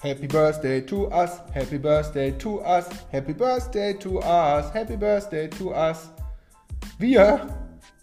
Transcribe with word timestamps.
Happy 0.00 0.28
Birthday 0.28 0.80
to 0.82 1.08
us, 1.08 1.40
Happy 1.52 1.76
Birthday 1.76 2.30
to 2.38 2.60
us, 2.60 2.88
Happy 3.10 3.32
Birthday 3.32 3.92
to 3.94 4.20
us, 4.20 4.72
Happy 4.72 4.96
Birthday 4.96 5.48
to 5.48 5.72
us. 5.74 6.10
Wir, 7.00 7.48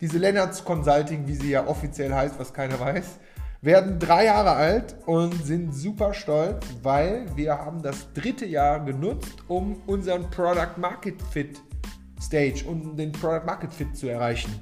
diese 0.02 0.18
Lennarts 0.18 0.62
Consulting, 0.66 1.26
wie 1.26 1.36
sie 1.36 1.52
ja 1.52 1.66
offiziell 1.66 2.14
heißt, 2.14 2.38
was 2.38 2.54
keiner 2.54 2.78
weiß, 2.78 3.18
werden 3.62 3.98
drei 3.98 4.26
Jahre 4.26 4.52
alt 4.52 4.98
und 5.06 5.46
sind 5.46 5.74
super 5.74 6.14
stolz, 6.14 6.66
weil 6.84 7.28
wir 7.38 7.58
haben 7.58 7.82
das 7.82 8.12
dritte 8.12 8.46
Jahr 8.46 8.84
genutzt, 8.84 9.38
um 9.48 9.82
unseren 9.88 10.30
Product 10.30 10.76
Market 10.76 11.22
Fit 11.32 11.62
Stage, 12.22 12.66
um 12.68 12.98
den 12.98 13.14
Product 13.14 13.46
Market 13.46 13.74
Fit 13.74 13.96
zu 13.96 14.10
erreichen. 14.10 14.54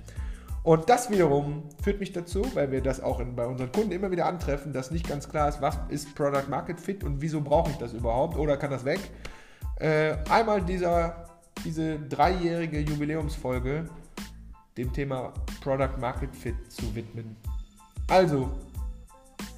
Und 0.64 0.90
das 0.90 1.10
wiederum 1.10 1.64
führt 1.84 2.00
mich 2.00 2.14
dazu, 2.14 2.44
weil 2.54 2.72
wir 2.72 2.82
das 2.82 3.02
auch 3.02 3.20
in, 3.20 3.36
bei 3.36 3.46
unseren 3.46 3.72
Kunden 3.72 3.92
immer 3.92 4.12
wieder 4.12 4.26
antreffen, 4.26 4.72
dass 4.72 4.92
nicht 4.92 5.08
ganz 5.08 5.28
klar 5.28 5.50
ist, 5.50 5.62
was 5.62 5.78
ist 5.90 6.16
Product 6.16 6.48
Market 6.50 6.80
Fit 6.80 7.04
und 7.04 7.22
wieso 7.22 7.42
brauche 7.42 7.72
ich 7.72 7.78
das 7.78 7.94
überhaupt 7.94 8.38
oder 8.38 8.56
kann 8.56 8.72
das 8.72 8.86
weg. 8.86 9.00
Äh, 9.80 10.16
einmal 10.30 10.62
dieser, 10.62 11.28
diese 11.66 12.00
dreijährige 12.00 12.80
Jubiläumsfolge 12.80 13.90
dem 14.78 14.94
Thema 14.94 15.34
Product 15.62 15.98
Market 16.00 16.34
Fit 16.36 16.56
zu 16.72 16.96
widmen. 16.96 17.36
Also, 18.08 18.50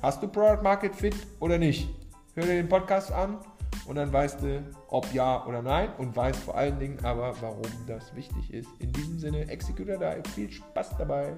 Hast 0.05 0.21
du 0.21 0.27
Product 0.27 0.61
Market 0.61 0.95
Fit 0.95 1.15
oder 1.39 1.57
nicht? 1.57 1.89
Hör 2.35 2.43
dir 2.43 2.53
den 2.53 2.69
Podcast 2.69 3.11
an 3.11 3.39
und 3.87 3.95
dann 3.95 4.11
weißt 4.11 4.41
du, 4.41 4.63
ob 4.89 5.11
ja 5.13 5.45
oder 5.45 5.61
nein 5.61 5.89
und 5.97 6.15
weißt 6.15 6.39
vor 6.43 6.55
allen 6.55 6.79
Dingen 6.79 7.03
aber, 7.03 7.33
warum 7.41 7.61
das 7.87 8.15
wichtig 8.15 8.53
ist. 8.53 8.69
In 8.79 8.91
diesem 8.91 9.19
Sinne, 9.19 9.49
Executor 9.49 9.97
Dive, 9.97 10.23
viel 10.33 10.51
Spaß 10.51 10.97
dabei. 10.97 11.35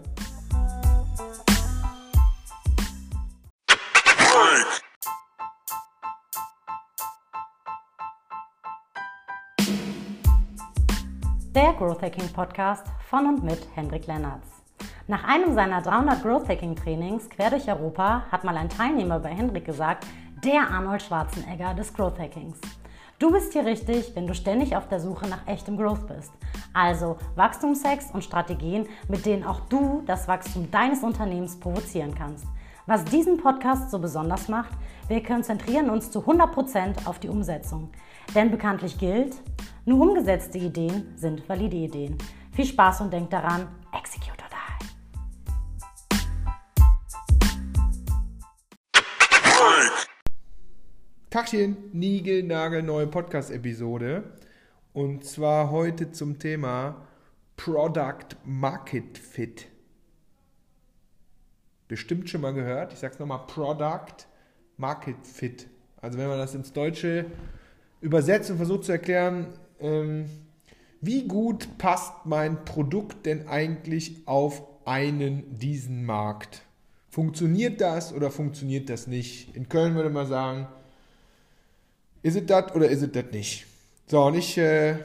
Der 11.54 11.74
Growth 11.74 12.04
Hacking 12.04 12.32
Podcast 12.34 12.86
von 13.10 13.26
und 13.26 13.44
mit 13.44 13.68
Hendrik 13.74 14.06
Lennartz. 14.06 14.48
Nach 15.08 15.24
einem 15.24 15.56
seiner 15.56 15.82
300 15.82 16.22
Growth 16.22 16.48
Hacking 16.48 16.76
Trainings 16.76 17.30
quer 17.30 17.50
durch 17.50 17.68
Europa 17.68 18.26
hat 18.30 18.44
mal 18.44 18.56
ein 18.58 18.70
Teilnehmer 18.70 19.20
bei 19.20 19.30
Hendrik 19.30 19.66
gesagt, 19.66 20.06
der 20.44 20.70
Arnold 20.70 21.02
Schwarzenegger 21.02 21.74
des 21.74 21.94
Growth 21.94 22.20
Hackings. 22.20 22.60
Du 23.18 23.32
bist 23.32 23.54
hier 23.54 23.66
richtig, 23.66 24.16
wenn 24.16 24.28
du 24.28 24.36
ständig 24.36 24.76
auf 24.76 24.88
der 24.88 25.00
Suche 25.00 25.28
nach 25.28 25.48
echtem 25.48 25.78
Growth 25.78 26.08
bist. 26.08 26.32
Also 26.74 27.18
Wachstumshacks 27.36 28.12
und 28.12 28.24
Strategien, 28.24 28.88
mit 29.08 29.26
denen 29.26 29.44
auch 29.44 29.62
du 29.62 30.04
das 30.06 30.28
Wachstum 30.28 30.70
deines 30.70 31.02
Unternehmens 31.02 31.60
provozieren 31.60 32.14
kannst. 32.14 32.46
Was 32.86 33.04
diesen 33.06 33.38
Podcast 33.38 33.90
so 33.90 33.98
besonders 33.98 34.48
macht, 34.48 34.72
wir 35.08 35.24
konzentrieren 35.24 35.90
uns 35.90 36.12
zu 36.12 36.20
100% 36.20 37.08
auf 37.08 37.18
die 37.18 37.30
Umsetzung. 37.30 37.90
Denn 38.36 38.52
bekanntlich 38.52 39.00
gilt, 39.00 39.36
nur 39.86 40.02
umgesetzte 40.02 40.60
Ideen 40.60 41.14
sind 41.16 41.50
valide 41.50 41.78
Ideen. 41.78 42.18
Viel 42.52 42.66
Spaß 42.66 43.02
und 43.02 43.12
denk 43.12 43.32
daran, 43.32 43.68
execute. 43.92 44.27
Tachchen, 51.38 51.78
neue 51.94 53.06
Podcast-Episode. 53.06 54.24
Und 54.94 55.24
zwar 55.24 55.70
heute 55.70 56.12
zum 56.12 56.40
Thema 56.40 57.06
Product 57.56 58.36
Market 58.44 59.20
Fit. 59.20 59.68
Bestimmt 61.88 62.28
schon 62.28 62.42
mal 62.42 62.56
gehört. 62.56 62.92
Ich 62.92 62.98
sag's 62.98 63.20
nochmal: 63.20 63.46
Product 63.46 64.26
Market 64.78 65.28
Fit. 65.28 65.68
Also, 66.02 66.18
wenn 66.18 66.28
man 66.28 66.40
das 66.40 66.56
ins 66.56 66.74
Deutsche 66.74 67.28
übersetzt 68.02 68.50
und 68.50 68.58
versucht 68.58 68.86
zu 68.86 68.94
erklären, 68.94 69.46
ähm, 69.80 70.26
wie 71.02 71.28
gut 71.28 71.78
passt 71.78 72.26
mein 72.26 72.66
Produkt 72.66 73.28
denn 73.28 73.48
eigentlich 73.48 74.24
auf 74.26 74.64
einen 74.86 75.60
diesen 75.60 76.04
Markt? 76.04 76.64
Funktioniert 77.12 77.80
das 77.80 78.12
oder 78.12 78.32
funktioniert 78.32 78.90
das 78.90 79.06
nicht? 79.06 79.56
In 79.56 79.70
Köln 79.70 79.94
würde 79.94 80.10
man 80.10 80.26
sagen, 80.26 80.68
ist 82.28 82.36
es 82.36 82.46
das 82.46 82.76
oder 82.76 82.90
ist 82.90 83.02
es 83.02 83.12
das 83.12 83.26
nicht? 83.32 83.66
So, 84.08 84.24
und 84.24 84.36
ich 84.36 84.58
äh, 84.58 84.96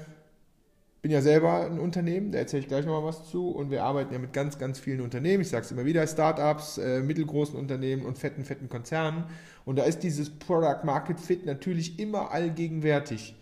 bin 1.03 1.13
ja 1.13 1.21
selber 1.21 1.67
ein 1.67 1.79
Unternehmen, 1.79 2.33
da 2.33 2.39
erzähle 2.39 2.63
ich 2.63 2.69
gleich 2.69 2.85
nochmal 2.85 3.05
was 3.05 3.29
zu. 3.31 3.51
Und 3.51 3.71
wir 3.71 3.85
arbeiten 3.85 4.13
ja 4.13 4.19
mit 4.19 4.33
ganz, 4.33 4.59
ganz 4.59 4.79
vielen 4.79 5.01
Unternehmen. 5.01 5.43
Ich 5.43 5.49
sage 5.49 5.65
es 5.65 5.71
immer 5.71 5.85
wieder: 5.85 6.07
Startups, 6.07 6.79
äh, 6.79 7.01
mittelgroßen 7.01 7.57
Unternehmen 7.57 8.05
und 8.05 8.19
fetten, 8.19 8.45
fetten 8.45 8.69
Konzernen. 8.69 9.25
Und 9.65 9.79
da 9.79 9.85
ist 9.85 10.01
dieses 10.01 10.31
Product 10.31 10.85
Market 10.85 11.21
Fit 11.21 11.47
natürlich 11.47 12.01
immer 12.01 12.33
allgegenwärtig. 12.33 13.37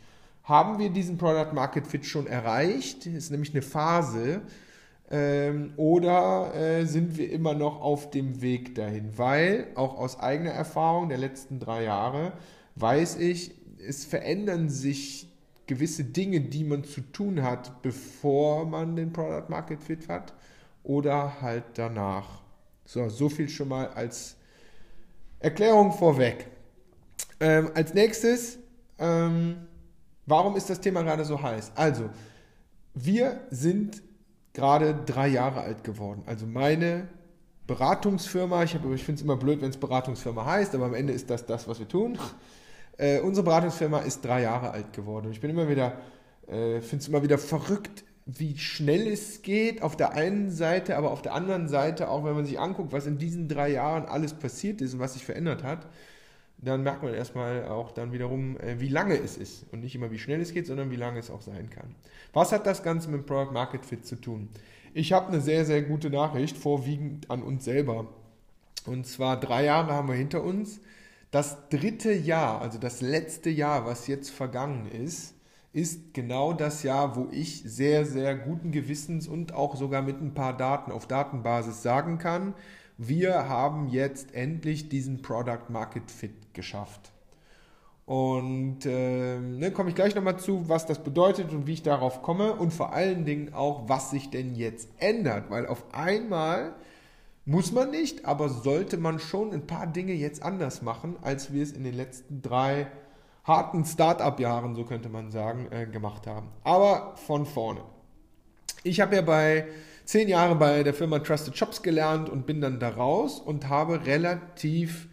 Haben 0.44 0.78
wir 0.78 0.90
diesen 0.90 1.16
Product 1.16 1.54
Market 1.54 1.86
Fit 1.86 2.04
schon 2.04 2.26
erreicht? 2.26 3.06
Ist 3.06 3.30
nämlich 3.30 3.52
eine 3.52 3.62
Phase. 3.62 4.42
Ähm, 5.10 5.72
oder 5.76 6.54
äh, 6.54 6.84
sind 6.84 7.16
wir 7.16 7.32
immer 7.32 7.54
noch 7.54 7.80
auf 7.80 8.10
dem 8.10 8.42
Weg 8.42 8.74
dahin? 8.74 9.16
Weil, 9.16 9.68
auch 9.74 9.98
aus 9.98 10.20
eigener 10.20 10.50
Erfahrung 10.50 11.08
der 11.08 11.18
letzten 11.18 11.58
drei 11.58 11.84
Jahre, 11.84 12.32
weiß 12.76 13.16
ich, 13.16 13.59
es 13.86 14.04
verändern 14.04 14.68
sich 14.68 15.28
gewisse 15.66 16.04
Dinge, 16.04 16.40
die 16.40 16.64
man 16.64 16.84
zu 16.84 17.00
tun 17.00 17.42
hat, 17.42 17.82
bevor 17.82 18.66
man 18.66 18.96
den 18.96 19.12
Product 19.12 19.48
Market 19.48 19.82
Fit 19.82 20.08
hat 20.08 20.34
oder 20.82 21.40
halt 21.40 21.64
danach. 21.74 22.40
So, 22.84 23.08
so 23.08 23.28
viel 23.28 23.48
schon 23.48 23.68
mal 23.68 23.88
als 23.88 24.36
Erklärung 25.38 25.92
vorweg. 25.92 26.48
Ähm, 27.38 27.70
als 27.74 27.94
nächstes, 27.94 28.58
ähm, 28.98 29.56
warum 30.26 30.56
ist 30.56 30.68
das 30.68 30.80
Thema 30.80 31.02
gerade 31.02 31.24
so 31.24 31.40
heiß? 31.40 31.72
Also, 31.76 32.10
wir 32.94 33.40
sind 33.50 34.02
gerade 34.52 34.94
drei 35.06 35.28
Jahre 35.28 35.60
alt 35.60 35.84
geworden. 35.84 36.22
Also 36.26 36.46
meine 36.46 37.08
Beratungsfirma, 37.66 38.64
ich, 38.64 38.74
ich 38.74 39.04
finde 39.04 39.20
es 39.20 39.22
immer 39.22 39.36
blöd, 39.36 39.62
wenn 39.62 39.70
es 39.70 39.76
Beratungsfirma 39.76 40.44
heißt, 40.44 40.74
aber 40.74 40.86
am 40.86 40.94
Ende 40.94 41.12
ist 41.12 41.30
das 41.30 41.46
das, 41.46 41.68
was 41.68 41.78
wir 41.78 41.88
tun. 41.88 42.18
Äh, 43.00 43.20
unsere 43.20 43.44
Beratungsfirma 43.44 44.00
ist 44.00 44.22
drei 44.22 44.42
Jahre 44.42 44.72
alt 44.72 44.92
geworden. 44.92 45.26
Und 45.26 45.32
ich 45.32 45.40
bin 45.40 45.48
immer 45.48 45.70
wieder, 45.70 45.98
äh, 46.46 46.82
finde 46.82 46.98
es 46.98 47.08
immer 47.08 47.22
wieder 47.22 47.38
verrückt, 47.38 48.04
wie 48.26 48.58
schnell 48.58 49.06
es 49.06 49.40
geht 49.40 49.80
auf 49.80 49.96
der 49.96 50.12
einen 50.12 50.50
Seite, 50.50 50.98
aber 50.98 51.10
auf 51.10 51.22
der 51.22 51.32
anderen 51.32 51.66
Seite, 51.66 52.10
auch 52.10 52.24
wenn 52.24 52.34
man 52.34 52.44
sich 52.44 52.60
anguckt, 52.60 52.92
was 52.92 53.06
in 53.06 53.16
diesen 53.16 53.48
drei 53.48 53.70
Jahren 53.70 54.04
alles 54.04 54.34
passiert 54.34 54.82
ist 54.82 54.92
und 54.92 55.00
was 55.00 55.14
sich 55.14 55.24
verändert 55.24 55.62
hat, 55.62 55.86
dann 56.58 56.82
merkt 56.82 57.02
man 57.02 57.14
erstmal 57.14 57.64
auch 57.68 57.90
dann 57.92 58.12
wiederum, 58.12 58.58
äh, 58.60 58.78
wie 58.80 58.88
lange 58.88 59.16
es 59.16 59.38
ist. 59.38 59.64
Und 59.72 59.80
nicht 59.80 59.94
immer, 59.94 60.10
wie 60.10 60.18
schnell 60.18 60.42
es 60.42 60.52
geht, 60.52 60.66
sondern 60.66 60.90
wie 60.90 60.96
lange 60.96 61.20
es 61.20 61.30
auch 61.30 61.40
sein 61.40 61.70
kann. 61.70 61.94
Was 62.34 62.52
hat 62.52 62.66
das 62.66 62.82
Ganze 62.82 63.08
mit 63.08 63.24
Product 63.24 63.54
Market 63.54 63.86
Fit 63.86 64.04
zu 64.04 64.16
tun? 64.16 64.50
Ich 64.92 65.14
habe 65.14 65.28
eine 65.28 65.40
sehr, 65.40 65.64
sehr 65.64 65.80
gute 65.80 66.10
Nachricht, 66.10 66.58
vorwiegend 66.58 67.30
an 67.30 67.42
uns 67.42 67.64
selber. 67.64 68.08
Und 68.84 69.06
zwar 69.06 69.40
drei 69.40 69.64
Jahre 69.64 69.94
haben 69.94 70.08
wir 70.08 70.16
hinter 70.16 70.44
uns. 70.44 70.80
Das 71.30 71.68
dritte 71.68 72.12
Jahr, 72.12 72.60
also 72.60 72.78
das 72.78 73.00
letzte 73.00 73.50
Jahr, 73.50 73.86
was 73.86 74.08
jetzt 74.08 74.30
vergangen 74.30 74.86
ist, 74.86 75.34
ist 75.72 76.12
genau 76.12 76.52
das 76.52 76.82
Jahr, 76.82 77.14
wo 77.14 77.28
ich 77.30 77.62
sehr, 77.62 78.04
sehr 78.04 78.34
guten 78.34 78.72
Gewissens 78.72 79.28
und 79.28 79.54
auch 79.54 79.76
sogar 79.76 80.02
mit 80.02 80.20
ein 80.20 80.34
paar 80.34 80.56
Daten 80.56 80.90
auf 80.90 81.06
Datenbasis 81.06 81.82
sagen 81.82 82.18
kann, 82.18 82.54
wir 82.98 83.48
haben 83.48 83.88
jetzt 83.88 84.34
endlich 84.34 84.88
diesen 84.88 85.22
Product 85.22 85.68
Market 85.68 86.10
Fit 86.10 86.52
geschafft. 86.52 87.12
Und 88.06 88.84
äh, 88.86 89.38
ne, 89.38 89.70
komme 89.70 89.90
ich 89.90 89.94
gleich 89.94 90.16
nochmal 90.16 90.40
zu, 90.40 90.68
was 90.68 90.84
das 90.84 90.98
bedeutet 90.98 91.52
und 91.52 91.68
wie 91.68 91.74
ich 91.74 91.84
darauf 91.84 92.22
komme 92.22 92.54
und 92.54 92.72
vor 92.72 92.92
allen 92.92 93.24
Dingen 93.24 93.54
auch, 93.54 93.88
was 93.88 94.10
sich 94.10 94.30
denn 94.30 94.56
jetzt 94.56 94.88
ändert, 94.98 95.48
weil 95.48 95.68
auf 95.68 95.84
einmal 95.94 96.74
muss 97.44 97.72
man 97.72 97.90
nicht, 97.90 98.26
aber 98.26 98.48
sollte 98.48 98.96
man 98.96 99.18
schon 99.18 99.52
ein 99.52 99.66
paar 99.66 99.86
Dinge 99.86 100.12
jetzt 100.12 100.42
anders 100.42 100.82
machen, 100.82 101.16
als 101.22 101.52
wir 101.52 101.62
es 101.62 101.72
in 101.72 101.84
den 101.84 101.94
letzten 101.94 102.42
drei 102.42 102.86
harten 103.44 103.84
Start-up-Jahren, 103.84 104.74
so 104.74 104.84
könnte 104.84 105.08
man 105.08 105.30
sagen, 105.30 105.68
äh, 105.70 105.86
gemacht 105.86 106.26
haben. 106.26 106.48
Aber 106.62 107.16
von 107.16 107.46
vorne. 107.46 107.82
Ich 108.82 109.00
habe 109.00 109.16
ja 109.16 109.22
bei 109.22 109.66
zehn 110.04 110.28
Jahren 110.28 110.58
bei 110.58 110.82
der 110.82 110.94
Firma 110.94 111.18
Trusted 111.18 111.56
Shops 111.56 111.82
gelernt 111.82 112.28
und 112.28 112.46
bin 112.46 112.60
dann 112.60 112.80
da 112.80 112.90
raus 112.90 113.40
und 113.40 113.68
habe 113.68 114.06
relativ 114.06 115.08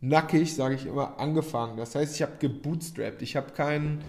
nackig, 0.00 0.54
sage 0.54 0.74
ich 0.74 0.86
immer, 0.86 1.18
angefangen. 1.18 1.76
Das 1.76 1.94
heißt, 1.94 2.14
ich 2.14 2.22
habe 2.22 2.32
gebootstrapped. 2.38 3.22
Ich 3.22 3.36
habe 3.36 3.52
keinen 3.52 4.02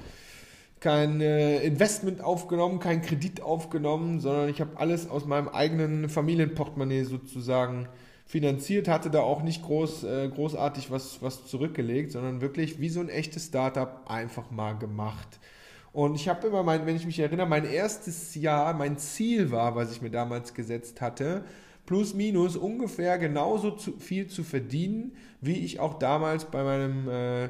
kein 0.84 1.22
äh, 1.22 1.64
Investment 1.64 2.20
aufgenommen, 2.22 2.80
kein 2.80 3.02
Kredit 3.02 3.42
aufgenommen, 3.42 4.20
sondern 4.20 4.50
ich 4.50 4.60
habe 4.60 4.72
alles 4.76 5.10
aus 5.10 5.26
meinem 5.26 5.48
eigenen 5.48 6.10
Familienportemonnaie 6.10 7.06
sozusagen 7.06 7.88
finanziert, 8.26 8.90
hatte 8.90 9.10
da 9.10 9.22
auch 9.22 9.44
nicht 9.44 9.64
groß, 9.64 10.04
äh, 10.04 10.28
großartig 10.28 10.92
was, 10.92 11.22
was 11.22 11.48
zurückgelegt, 11.48 12.12
sondern 12.12 12.42
wirklich 12.42 12.82
wie 12.82 12.90
so 12.90 13.00
ein 13.00 13.08
echtes 13.08 13.46
Startup 13.46 14.02
einfach 14.08 14.52
mal 14.52 14.74
gemacht. 14.74 15.40
Und 15.94 16.16
ich 16.16 16.28
habe 16.28 16.48
immer, 16.48 16.64
mein, 16.64 16.86
wenn 16.86 16.98
ich 16.98 17.06
mich 17.06 17.20
erinnere, 17.20 17.48
mein 17.48 17.64
erstes 17.64 18.36
Jahr, 18.36 18.74
mein 18.74 18.98
Ziel 18.98 19.52
war, 19.52 19.78
was 19.78 19.90
ich 19.90 20.02
mir 20.02 20.12
damals 20.12 20.54
gesetzt 20.54 21.00
hatte, 21.00 21.46
plus 21.86 22.14
minus 22.14 22.58
ungefähr 22.58 23.18
genauso 23.18 23.72
zu, 23.72 23.94
viel 24.00 24.28
zu 24.28 24.44
verdienen, 24.44 25.16
wie 25.40 25.60
ich 25.60 25.80
auch 25.80 25.98
damals 25.98 26.44
bei 26.44 26.62
meinem 26.62 27.08
äh, 27.08 27.50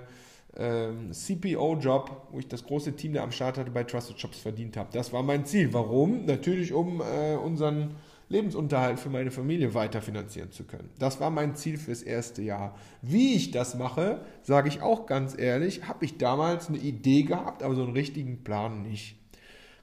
CPO-Job, 0.55 2.27
wo 2.31 2.39
ich 2.39 2.47
das 2.47 2.63
große 2.63 2.95
Team, 2.95 3.13
der 3.13 3.23
am 3.23 3.31
Start 3.31 3.57
hatte, 3.57 3.71
bei 3.71 3.83
Trusted 3.83 4.19
Shops 4.19 4.37
verdient 4.37 4.77
habe. 4.77 4.89
Das 4.93 5.11
war 5.11 5.23
mein 5.23 5.45
Ziel. 5.45 5.73
Warum? 5.73 6.25
Natürlich, 6.25 6.73
um 6.73 7.01
äh, 7.01 7.35
unseren 7.35 7.95
Lebensunterhalt 8.29 8.99
für 8.99 9.09
meine 9.09 9.31
Familie 9.31 9.73
weiter 9.73 10.01
finanzieren 10.01 10.51
zu 10.51 10.63
können. 10.63 10.89
Das 10.99 11.19
war 11.19 11.29
mein 11.29 11.55
Ziel 11.55 11.77
fürs 11.77 12.01
erste 12.01 12.41
Jahr. 12.41 12.75
Wie 13.01 13.35
ich 13.35 13.51
das 13.51 13.75
mache, 13.75 14.21
sage 14.41 14.69
ich 14.69 14.81
auch 14.81 15.05
ganz 15.05 15.37
ehrlich, 15.37 15.87
habe 15.87 16.05
ich 16.05 16.17
damals 16.17 16.69
eine 16.69 16.77
Idee 16.77 17.23
gehabt, 17.23 17.63
aber 17.63 17.75
so 17.75 17.83
einen 17.83 17.93
richtigen 17.93 18.43
Plan 18.43 18.81
nicht. 18.81 19.17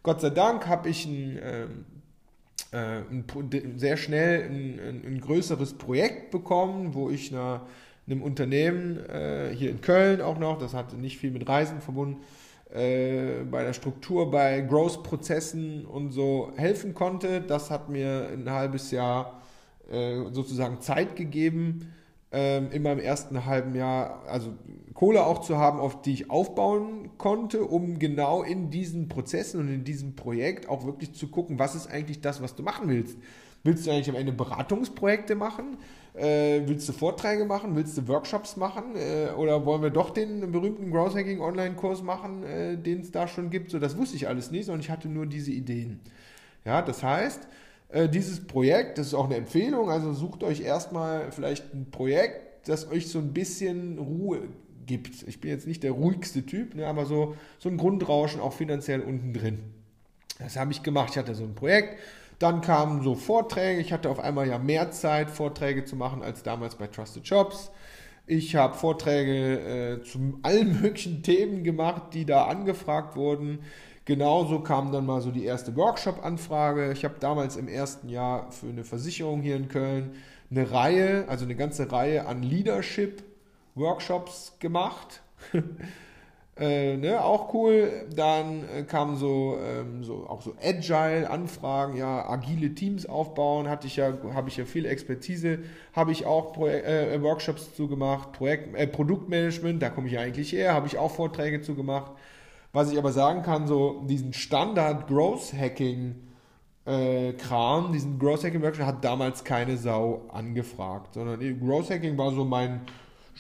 Gott 0.02 0.20
sei 0.20 0.31
Dank 0.31 0.67
habe 0.67 0.88
ich 0.88 1.05
ein, 1.06 1.38
ähm, 1.43 1.84
äh, 2.72 3.02
ein, 3.11 3.78
sehr 3.78 3.96
schnell 3.96 4.44
ein, 4.44 5.02
ein, 5.05 5.20
größeres 5.20 5.75
Projekt 5.75 6.31
bekommen, 6.31 6.94
wo 6.94 7.11
ich 7.11 7.32
einer, 7.32 7.67
einem 8.10 8.22
Unternehmen 8.22 8.98
äh, 9.08 9.54
hier 9.54 9.70
in 9.70 9.80
Köln 9.80 10.20
auch 10.20 10.38
noch, 10.38 10.58
das 10.58 10.74
hatte 10.74 10.96
nicht 10.96 11.18
viel 11.18 11.30
mit 11.30 11.48
Reisen 11.48 11.80
verbunden, 11.80 12.22
äh, 12.72 13.42
bei 13.50 13.64
der 13.64 13.72
Struktur, 13.72 14.30
bei 14.30 14.60
Growth-Prozessen 14.60 15.84
und 15.86 16.12
so 16.12 16.52
helfen 16.56 16.94
konnte. 16.94 17.40
Das 17.40 17.70
hat 17.70 17.88
mir 17.88 18.28
ein 18.32 18.48
halbes 18.50 18.90
Jahr 18.90 19.40
äh, 19.90 20.30
sozusagen 20.30 20.80
Zeit 20.80 21.16
gegeben, 21.16 21.92
ähm, 22.32 22.70
in 22.70 22.82
meinem 22.82 23.00
ersten 23.00 23.44
halben 23.44 23.74
Jahr, 23.74 24.22
also 24.28 24.52
Kohle 24.94 25.26
auch 25.26 25.40
zu 25.40 25.58
haben, 25.58 25.80
auf 25.80 26.02
die 26.02 26.12
ich 26.12 26.30
aufbauen 26.30 27.10
konnte, 27.18 27.64
um 27.64 27.98
genau 27.98 28.44
in 28.44 28.70
diesen 28.70 29.08
Prozessen 29.08 29.58
und 29.58 29.68
in 29.68 29.82
diesem 29.82 30.14
Projekt 30.14 30.68
auch 30.68 30.84
wirklich 30.84 31.12
zu 31.12 31.26
gucken, 31.28 31.58
was 31.58 31.74
ist 31.74 31.90
eigentlich 31.90 32.20
das, 32.20 32.40
was 32.40 32.54
du 32.54 32.62
machen 32.62 32.88
willst. 32.88 33.18
Willst 33.64 33.86
du 33.86 33.90
eigentlich 33.90 34.08
am 34.08 34.14
Ende 34.14 34.32
Beratungsprojekte 34.32 35.34
machen? 35.34 35.78
Äh, 36.14 36.62
willst 36.66 36.88
du 36.88 36.92
Vorträge 36.92 37.44
machen? 37.44 37.76
Willst 37.76 37.96
du 37.96 38.08
Workshops 38.08 38.56
machen? 38.56 38.96
Äh, 38.96 39.32
oder 39.32 39.64
wollen 39.64 39.82
wir 39.82 39.90
doch 39.90 40.10
den 40.10 40.50
berühmten 40.50 40.90
Growth 40.90 41.14
Hacking 41.14 41.40
Online-Kurs 41.40 42.02
machen, 42.02 42.42
äh, 42.42 42.76
den 42.76 43.00
es 43.00 43.12
da 43.12 43.28
schon 43.28 43.50
gibt? 43.50 43.70
So, 43.70 43.78
das 43.78 43.96
wusste 43.96 44.16
ich 44.16 44.26
alles 44.28 44.50
nicht, 44.50 44.66
sondern 44.66 44.80
ich 44.80 44.90
hatte 44.90 45.08
nur 45.08 45.26
diese 45.26 45.52
Ideen. 45.52 46.00
Ja, 46.64 46.82
das 46.82 47.02
heißt, 47.02 47.46
äh, 47.90 48.08
dieses 48.08 48.46
Projekt, 48.46 48.98
das 48.98 49.08
ist 49.08 49.14
auch 49.14 49.26
eine 49.26 49.36
Empfehlung, 49.36 49.90
also 49.90 50.12
sucht 50.12 50.42
euch 50.42 50.60
erstmal 50.60 51.30
vielleicht 51.32 51.72
ein 51.74 51.90
Projekt, 51.90 52.68
das 52.68 52.90
euch 52.90 53.08
so 53.08 53.18
ein 53.18 53.32
bisschen 53.32 53.98
Ruhe 53.98 54.42
gibt. 54.86 55.26
Ich 55.26 55.40
bin 55.40 55.50
jetzt 55.50 55.66
nicht 55.66 55.82
der 55.82 55.92
ruhigste 55.92 56.44
Typ, 56.44 56.74
ne, 56.74 56.86
aber 56.86 57.06
so, 57.06 57.36
so 57.58 57.68
ein 57.68 57.76
Grundrauschen 57.76 58.40
auch 58.40 58.52
finanziell 58.52 59.00
unten 59.00 59.32
drin. 59.32 59.58
Das 60.38 60.56
habe 60.56 60.72
ich 60.72 60.82
gemacht. 60.82 61.10
Ich 61.12 61.18
hatte 61.18 61.34
so 61.34 61.44
ein 61.44 61.54
Projekt, 61.54 61.98
dann 62.40 62.62
kamen 62.62 63.02
so 63.02 63.14
Vorträge. 63.14 63.81
Ich 63.81 63.92
hatte 63.92 64.10
auf 64.10 64.19
einmal 64.19 64.48
ja 64.48 64.58
mehr 64.58 64.90
Zeit, 64.90 65.31
Vorträge 65.31 65.84
zu 65.84 65.94
machen 65.94 66.22
als 66.22 66.42
damals 66.42 66.75
bei 66.75 66.88
Trusted 66.88 67.25
Shops. 67.26 67.70
Ich 68.26 68.56
habe 68.56 68.75
Vorträge 68.75 69.60
äh, 69.60 70.02
zu 70.02 70.40
allen 70.42 70.72
möglichen 70.82 71.22
Themen 71.22 71.62
gemacht, 71.64 72.14
die 72.14 72.25
da 72.25 72.46
angefragt 72.46 73.14
wurden. 73.14 73.58
Genauso 74.06 74.60
kam 74.60 74.90
dann 74.90 75.04
mal 75.04 75.20
so 75.20 75.31
die 75.31 75.44
erste 75.44 75.76
Workshop-Anfrage. 75.76 76.92
Ich 76.92 77.04
habe 77.04 77.16
damals 77.20 77.56
im 77.56 77.69
ersten 77.69 78.08
Jahr 78.08 78.50
für 78.50 78.69
eine 78.69 78.84
Versicherung 78.84 79.43
hier 79.43 79.56
in 79.56 79.69
Köln 79.69 80.14
eine 80.50 80.72
Reihe, 80.72 81.26
also 81.28 81.44
eine 81.44 81.56
ganze 81.56 81.93
Reihe 81.93 82.26
an 82.26 82.43
Leadership-Workshops 82.43 84.56
gemacht. 84.58 85.20
Äh, 86.60 86.98
ne, 86.98 87.24
auch 87.24 87.54
cool. 87.54 88.06
Dann 88.14 88.64
äh, 88.68 88.82
kamen 88.82 89.16
so, 89.16 89.56
ähm, 89.64 90.04
so 90.04 90.26
auch 90.28 90.42
so 90.42 90.54
Agile-Anfragen, 90.62 91.96
ja, 91.96 92.28
agile 92.28 92.74
Teams 92.74 93.06
aufbauen, 93.06 93.66
hatte 93.66 93.86
ich 93.86 93.96
ja, 93.96 94.12
habe 94.34 94.50
ich 94.50 94.58
ja 94.58 94.66
viel 94.66 94.84
Expertise, 94.84 95.60
habe 95.94 96.12
ich 96.12 96.26
auch 96.26 96.52
Pro 96.52 96.66
äh, 96.68 97.20
Workshops 97.22 97.74
zu 97.74 97.88
gemacht, 97.88 98.32
Projekt, 98.32 98.76
äh, 98.76 98.86
Produktmanagement, 98.86 99.82
da 99.82 99.88
komme 99.88 100.08
ich 100.08 100.18
eigentlich 100.18 100.52
her, 100.52 100.74
habe 100.74 100.86
ich 100.86 100.98
auch 100.98 101.10
Vorträge 101.10 101.62
zu 101.62 101.74
gemacht. 101.74 102.12
Was 102.74 102.92
ich 102.92 102.98
aber 102.98 103.12
sagen 103.12 103.42
kann, 103.42 103.66
so 103.66 104.02
diesen 104.06 104.34
Standard 104.34 105.08
Growth 105.08 105.54
Hacking 105.58 106.14
äh, 106.84 107.32
Kram, 107.32 107.90
diesen 107.92 108.18
Growth 108.18 108.44
Hacking 108.44 108.60
Workshop 108.62 108.84
hat 108.84 109.02
damals 109.02 109.44
keine 109.44 109.78
Sau 109.78 110.28
angefragt, 110.30 111.14
sondern 111.14 111.40
Growth 111.58 111.88
Hacking 111.88 112.18
war 112.18 112.32
so 112.32 112.44
mein 112.44 112.82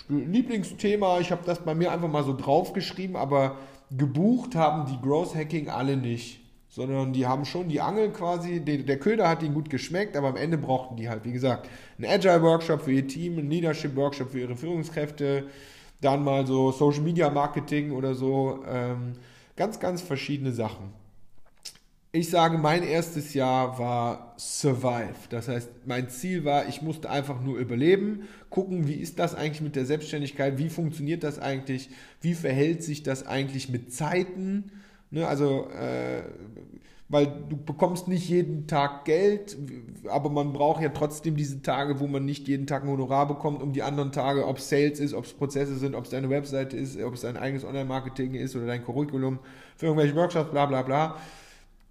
Lieblingsthema. 0.08 1.20
Ich 1.20 1.30
habe 1.30 1.42
das 1.44 1.60
bei 1.60 1.74
mir 1.74 1.92
einfach 1.92 2.08
mal 2.08 2.24
so 2.24 2.36
draufgeschrieben, 2.36 3.16
aber 3.16 3.56
gebucht 3.90 4.54
haben 4.54 4.86
die 4.90 5.00
Growth 5.00 5.34
Hacking 5.34 5.68
alle 5.68 5.96
nicht. 5.96 6.40
Sondern 6.68 7.12
die 7.12 7.26
haben 7.26 7.44
schon 7.44 7.68
die 7.68 7.80
Angel 7.80 8.10
quasi, 8.12 8.60
der 8.64 8.98
Köder 9.00 9.28
hat 9.28 9.42
ihnen 9.42 9.54
gut 9.54 9.70
geschmeckt, 9.70 10.16
aber 10.16 10.28
am 10.28 10.36
Ende 10.36 10.56
brauchten 10.56 10.96
die 10.96 11.08
halt, 11.08 11.24
wie 11.24 11.32
gesagt, 11.32 11.68
einen 11.98 12.08
Agile 12.08 12.42
Workshop 12.42 12.82
für 12.82 12.92
ihr 12.92 13.08
Team, 13.08 13.38
einen 13.38 13.50
Leadership 13.50 13.96
Workshop 13.96 14.30
für 14.30 14.38
ihre 14.38 14.54
Führungskräfte, 14.54 15.48
dann 16.00 16.22
mal 16.22 16.46
so 16.46 16.70
Social 16.70 17.02
Media 17.02 17.28
Marketing 17.28 17.90
oder 17.90 18.14
so. 18.14 18.60
Ähm, 18.68 19.14
ganz, 19.56 19.80
ganz 19.80 20.00
verschiedene 20.00 20.52
Sachen 20.52 20.99
ich 22.12 22.28
sage, 22.28 22.58
mein 22.58 22.82
erstes 22.82 23.34
Jahr 23.34 23.78
war 23.78 24.34
Survive. 24.36 25.28
Das 25.28 25.46
heißt, 25.46 25.70
mein 25.86 26.08
Ziel 26.08 26.44
war, 26.44 26.68
ich 26.68 26.82
musste 26.82 27.08
einfach 27.08 27.40
nur 27.40 27.58
überleben, 27.58 28.22
gucken, 28.48 28.88
wie 28.88 28.94
ist 28.94 29.20
das 29.20 29.36
eigentlich 29.36 29.60
mit 29.60 29.76
der 29.76 29.86
Selbstständigkeit, 29.86 30.58
wie 30.58 30.70
funktioniert 30.70 31.22
das 31.22 31.38
eigentlich, 31.38 31.88
wie 32.20 32.34
verhält 32.34 32.82
sich 32.82 33.04
das 33.04 33.26
eigentlich 33.26 33.68
mit 33.68 33.92
Zeiten. 33.92 34.72
Ne, 35.12 35.26
also, 35.26 35.68
äh, 35.70 36.22
weil 37.08 37.26
du 37.48 37.56
bekommst 37.56 38.06
nicht 38.06 38.28
jeden 38.28 38.68
Tag 38.68 39.04
Geld, 39.04 39.56
aber 40.08 40.30
man 40.30 40.52
braucht 40.52 40.80
ja 40.80 40.90
trotzdem 40.90 41.36
diese 41.36 41.60
Tage, 41.62 41.98
wo 41.98 42.06
man 42.06 42.24
nicht 42.24 42.46
jeden 42.46 42.68
Tag 42.68 42.84
ein 42.84 42.88
Honorar 42.88 43.26
bekommt, 43.26 43.62
um 43.62 43.72
die 43.72 43.82
anderen 43.82 44.12
Tage, 44.12 44.46
ob 44.46 44.58
es 44.58 44.68
Sales 44.68 45.00
ist, 45.00 45.14
ob 45.14 45.24
es 45.24 45.32
Prozesse 45.32 45.76
sind, 45.76 45.96
ob 45.96 46.04
es 46.04 46.10
deine 46.10 46.30
Webseite 46.30 46.76
ist, 46.76 47.00
ob 47.00 47.14
es 47.14 47.22
dein 47.22 47.36
eigenes 47.36 47.64
Online-Marketing 47.64 48.34
ist 48.34 48.54
oder 48.54 48.66
dein 48.66 48.84
Curriculum 48.84 49.40
für 49.76 49.86
irgendwelche 49.86 50.14
Workshops, 50.14 50.50
bla 50.50 50.66
bla 50.66 50.82
bla 50.82 51.16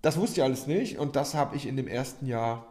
das 0.01 0.17
wusste 0.17 0.39
ich 0.39 0.43
alles 0.43 0.67
nicht 0.67 0.97
und 0.97 1.15
das 1.15 1.33
habe 1.33 1.55
ich 1.55 1.67
in 1.67 1.77
dem 1.77 1.87
ersten 1.87 2.25
Jahr 2.25 2.68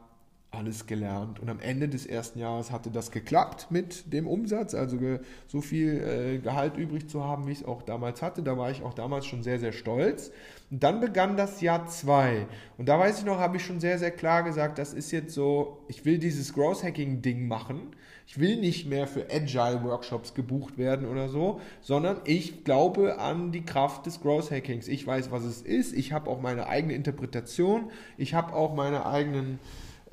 alles 0.59 0.87
gelernt. 0.87 1.41
Und 1.41 1.49
am 1.49 1.61
Ende 1.61 1.89
des 1.89 2.05
ersten 2.05 2.39
Jahres 2.39 2.71
hatte 2.71 2.91
das 2.91 3.11
geklappt 3.11 3.69
mit 3.71 4.13
dem 4.13 4.27
Umsatz, 4.27 4.75
also 4.75 4.99
so 5.47 5.61
viel 5.61 6.03
äh, 6.03 6.39
Gehalt 6.39 6.77
übrig 6.77 7.09
zu 7.09 7.25
haben, 7.25 7.47
wie 7.47 7.53
ich 7.53 7.61
es 7.61 7.65
auch 7.65 7.83
damals 7.83 8.21
hatte. 8.21 8.43
Da 8.43 8.59
war 8.59 8.71
ich 8.71 8.83
auch 8.83 8.95
damals 8.95 9.27
schon 9.27 9.43
sehr, 9.43 9.59
sehr 9.59 9.73
stolz. 9.73 10.31
Und 10.71 10.83
dann 10.83 11.01
begann 11.01 11.37
das 11.37 11.61
Jahr 11.61 11.87
zwei. 11.87 12.47
Und 12.77 12.89
da 12.89 12.99
weiß 12.99 13.21
ich 13.21 13.25
noch, 13.25 13.39
habe 13.39 13.57
ich 13.57 13.65
schon 13.65 13.81
sehr, 13.81 13.99
sehr 13.99 14.11
klar 14.11 14.43
gesagt, 14.43 14.79
das 14.79 14.93
ist 14.93 15.13
jetzt 15.13 15.33
so, 15.33 15.79
ich 15.89 16.05
will 16.05 16.19
dieses 16.19 16.53
Growth 16.53 16.83
Hacking 16.83 17.23
Ding 17.23 17.49
machen 17.49 17.95
ich 18.29 18.39
will 18.39 18.57
nicht 18.57 18.87
mehr 18.87 19.07
für 19.07 19.27
Agile 19.31 19.83
Workshops 19.85 20.35
gebucht 20.35 20.77
werden 20.77 21.09
oder 21.09 21.31
so, 21.31 21.63
sondern 21.81 22.21
ich 22.27 22.63
glaube 22.63 23.19
an 23.19 23.53
die 23.53 23.65
Kraft 23.65 24.05
des 24.05 24.21
Growth 24.21 24.51
Hackings. 24.51 24.87
Ich 24.87 25.07
weiß, 25.07 25.31
was 25.31 25.45
es 25.45 25.63
ist. 25.63 25.95
Ich 25.95 26.13
habe 26.13 26.29
auch 26.29 26.43
meine 26.43 26.67
eigene 26.67 26.93
Interpretation. 26.93 27.91
Ich 28.19 28.35
habe 28.35 28.53
auch 28.53 28.75
meine 28.75 29.07
eigenen 29.07 29.59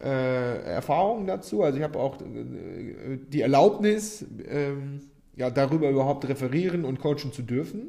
äh, 0.06 0.62
Erfahrungen 0.62 1.26
dazu. 1.26 1.64
Also 1.64 1.80
ich 1.80 1.84
habe 1.84 2.00
auch 2.00 2.22
äh, 2.22 3.18
die 3.28 3.42
Erlaubnis, 3.42 4.26
ähm, 4.48 5.02
ja, 5.36 5.50
darüber 5.50 5.90
überhaupt 5.90 6.28
referieren 6.30 6.86
und 6.86 7.00
coachen 7.00 7.34
zu 7.34 7.42
dürfen. 7.42 7.88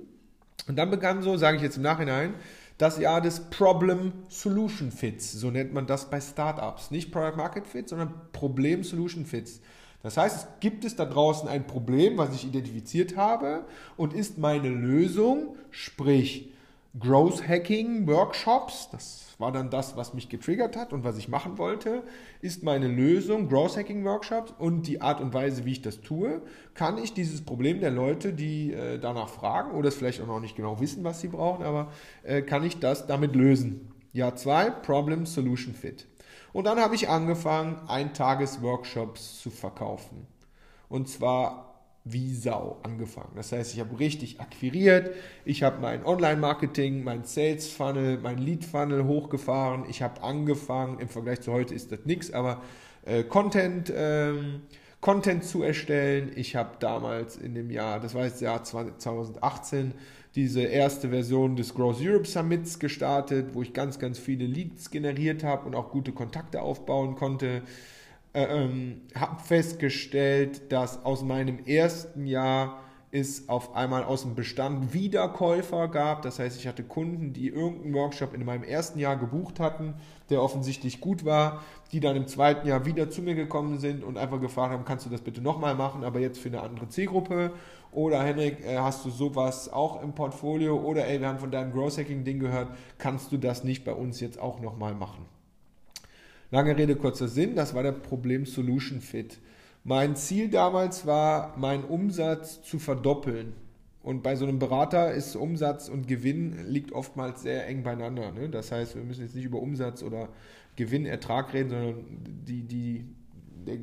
Und 0.67 0.77
dann 0.77 0.91
begann 0.91 1.23
so, 1.23 1.37
sage 1.37 1.59
ich 1.59 1.63
jetzt 1.63 1.77
im 1.77 1.83
Nachhinein, 1.83 2.35
das 2.79 2.99
Jahr 2.99 3.21
des 3.21 3.51
Problem 3.51 4.13
Solution 4.29 4.91
Fits. 4.91 5.33
So 5.33 5.51
nennt 5.51 5.73
man 5.73 5.87
das 5.87 6.11
bei 6.11 6.21
Startups. 6.21 6.91
Nicht 6.91 7.13
Product 7.13 7.37
Market 7.37 7.67
Fit, 7.67 7.89
sondern 7.89 8.13
Problem 8.33 8.83
Solution 8.83 9.27
Fits. 9.27 9.61
Das 10.03 10.17
heißt, 10.17 10.37
es 10.37 10.47
gibt 10.61 10.85
es 10.85 10.97
da 10.97 11.05
draußen 11.05 11.49
ein 11.49 11.67
Problem, 11.67 12.19
was 12.19 12.35
ich 12.35 12.47
identifiziert 12.47 13.17
habe 13.17 13.65
und 13.97 14.13
ist 14.13 14.39
meine 14.39 14.69
Lösung, 14.69 15.57
sprich 15.71 16.53
Growth 16.99 17.47
Hacking 17.47 18.07
Workshops, 18.07 18.89
das 18.91 19.35
war 19.39 19.53
dann 19.53 19.69
das, 19.69 19.97
was 19.97 20.15
mich 20.15 20.31
getriggert 20.31 20.77
hat 20.77 20.95
und 20.95 21.05
was 21.05 21.19
ich 21.19 21.29
machen 21.29 21.59
wollte, 21.59 22.03
ist 22.41 22.63
meine 22.63 22.89
Lösung 22.89 23.49
Growth 23.49 23.77
Hacking 23.77 24.05
Workshops 24.05 24.55
und 24.59 24.87
die 24.87 25.03
Art 25.03 25.21
und 25.21 25.35
Weise, 25.35 25.67
wie 25.67 25.73
ich 25.73 25.83
das 25.83 26.01
tue, 26.01 26.41
kann 26.75 26.97
ich 26.97 27.13
dieses 27.13 27.45
Problem 27.45 27.81
der 27.81 27.91
Leute, 27.91 28.33
die 28.33 28.73
äh, 28.73 28.99
danach 28.99 29.29
fragen 29.29 29.73
oder 29.73 29.89
es 29.89 29.97
vielleicht 29.97 30.23
auch 30.23 30.27
noch 30.27 30.41
nicht 30.41 30.57
genau 30.57 30.81
wissen, 30.81 31.05
was 31.05 31.21
sie 31.21 31.29
brauchen, 31.29 31.65
aber 31.65 31.93
äh, 32.23 32.41
kann 32.41 32.65
ich 32.65 32.79
das 32.79 33.07
damit 33.07 33.35
lösen. 33.35 33.93
Jahr 34.13 34.35
2, 34.35 34.71
Problem 34.71 35.27
Solution 35.27 35.75
Fit. 35.75 36.07
Und 36.55 36.65
dann 36.65 36.79
habe 36.79 36.95
ich 36.95 37.11
angefangen, 37.11 37.77
Eintages-Workshops 37.89 39.43
zu 39.43 39.51
verkaufen. 39.51 40.27
Und 40.89 41.09
zwar 41.09 41.66
wie 42.09 42.35
Sau 42.35 42.79
angefangen. 42.85 43.33
Das 43.35 43.51
heißt, 43.51 43.75
ich 43.75 43.81
habe 43.81 43.99
richtig 43.99 44.41
akquiriert, 44.41 45.11
ich 45.45 45.65
habe 45.65 45.81
mein 45.81 46.07
Online-Marketing, 46.07 47.03
mein 47.03 47.25
Sales-Funnel, 47.25 48.19
mein 48.19 48.39
Lead-Funnel 48.39 49.05
hochgefahren, 49.05 49.85
ich 49.89 50.03
habe 50.03 50.23
angefangen, 50.23 51.01
im 51.01 51.09
Vergleich 51.09 51.41
zu 51.41 51.53
heute 51.53 51.75
ist 51.75 51.91
das 51.91 52.05
nichts, 52.05 52.33
aber 52.33 52.63
äh, 53.05 53.25
Content, 53.25 53.93
ähm, 53.95 54.63
Content 55.01 55.45
zu 55.45 55.63
erstellen. 55.63 56.31
Ich 56.37 56.57
habe 56.57 56.77
damals 56.79 57.37
in 57.37 57.55
dem 57.55 57.71
Jahr, 57.71 58.01
das 58.01 58.15
war 58.15 58.25
jetzt 58.25 58.41
Jahr 58.41 58.63
2018, 58.63 59.93
diese 60.37 60.63
erste 60.63 61.09
Version 61.09 61.57
des 61.57 61.75
Growth 61.75 61.99
Europe 62.01 62.27
Summits 62.27 62.79
gestartet, 62.79 63.55
wo 63.55 63.63
ich 63.63 63.73
ganz, 63.73 63.99
ganz 63.99 64.19
viele 64.19 64.47
Leads 64.47 64.91
generiert 64.91 65.43
habe 65.43 65.67
und 65.67 65.75
auch 65.75 65.91
gute 65.91 66.13
Kontakte 66.13 66.63
aufbauen 66.63 67.17
konnte. 67.17 67.63
Äh, 68.37 68.45
ähm, 68.51 69.01
habe 69.15 69.41
festgestellt, 69.43 70.71
dass 70.71 71.07
aus 71.07 71.23
meinem 71.23 71.59
ersten 71.65 72.27
Jahr 72.27 72.81
es 73.11 73.49
auf 73.49 73.75
einmal 73.75 74.05
aus 74.05 74.23
dem 74.25 74.35
Bestand 74.35 74.93
Wiederkäufer 74.93 75.89
gab. 75.89 76.21
Das 76.21 76.39
heißt, 76.39 76.61
ich 76.61 76.67
hatte 76.67 76.83
Kunden, 76.83 77.33
die 77.33 77.49
irgendeinen 77.49 77.95
Workshop 77.95 78.35
in 78.35 78.45
meinem 78.45 78.63
ersten 78.63 78.99
Jahr 78.99 79.17
gebucht 79.17 79.59
hatten, 79.59 79.95
der 80.29 80.43
offensichtlich 80.43 81.01
gut 81.01 81.25
war, 81.25 81.63
die 81.93 82.01
dann 82.01 82.15
im 82.15 82.27
zweiten 82.27 82.69
Jahr 82.69 82.85
wieder 82.85 83.09
zu 83.09 83.23
mir 83.23 83.35
gekommen 83.35 83.79
sind 83.79 84.05
und 84.05 84.19
einfach 84.19 84.39
gefragt 84.39 84.75
haben, 84.75 84.85
kannst 84.85 85.07
du 85.07 85.11
das 85.11 85.23
bitte 85.23 85.41
nochmal 85.41 85.75
machen, 85.75 86.05
aber 86.05 86.21
jetzt 86.21 86.39
für 86.39 86.51
eine 86.51 86.61
andere 86.61 86.91
Zielgruppe. 86.91 87.53
Oder 87.91 88.23
Henrik, 88.23 88.63
äh, 88.67 88.77
hast 88.77 89.03
du 89.07 89.09
sowas 89.09 89.73
auch 89.73 90.03
im 90.03 90.15
Portfolio? 90.15 90.77
Oder 90.77 91.07
ey, 91.07 91.23
wir 91.23 91.29
haben 91.29 91.39
von 91.39 91.51
deinem 91.51 91.73
Growth 91.73 91.97
Hacking 91.97 92.25
Ding 92.25 92.39
gehört, 92.39 92.69
kannst 92.99 93.33
du 93.33 93.39
das 93.39 93.65
nicht 93.65 93.87
bei 93.87 93.95
uns 93.95 94.21
jetzt 94.21 94.39
auch 94.39 94.61
nochmal 94.61 94.95
machen? 94.95 95.36
Lange 96.51 96.77
Rede, 96.77 96.95
kurzer 96.97 97.29
Sinn, 97.29 97.57
das 97.57 97.75
war 97.75 97.83
der 97.83 97.93
Problem 97.93 98.47
Solution 98.47 99.01
Fit. 99.01 99.39
Mein 99.83 100.17
Ziel 100.17 100.49
damals 100.49 101.07
war, 101.07 101.57
meinen 101.59 101.85
Umsatz 101.85 102.63
zu 102.63 102.79
verdoppeln. 102.79 103.53
Und 104.03 104.23
bei 104.23 104.37
so 104.37 104.45
einem 104.47 104.61
Berater 104.61 105.13
ist 105.13 105.35
Umsatz 105.35 105.89
und 105.89 106.07
Gewinn 106.07 106.69
liegt 106.69 106.93
oftmals 106.93 107.43
sehr 107.43 107.67
eng 107.67 107.83
beieinander. 107.83 108.31
Ne? 108.31 108.49
Das 108.49 108.71
heißt, 108.71 108.95
wir 108.95 109.03
müssen 109.03 109.23
jetzt 109.23 109.35
nicht 109.35 109.45
über 109.45 109.61
Umsatz 109.61 110.05
oder 110.05 110.29
Gewinn, 110.77 111.07
Ertrag 111.07 111.53
reden, 111.53 111.71
sondern 111.71 112.05
die, 112.47 112.63
die, 112.63 113.05
der, 113.67 113.79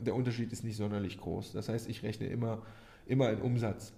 der 0.00 0.14
Unterschied 0.14 0.52
ist 0.52 0.64
nicht 0.64 0.76
sonderlich 0.76 1.18
groß. 1.18 1.52
Das 1.52 1.68
heißt, 1.68 1.90
ich 1.90 2.02
rechne 2.02 2.28
immer, 2.28 2.62
immer 3.06 3.30
in 3.30 3.42
Umsatz. 3.42 3.92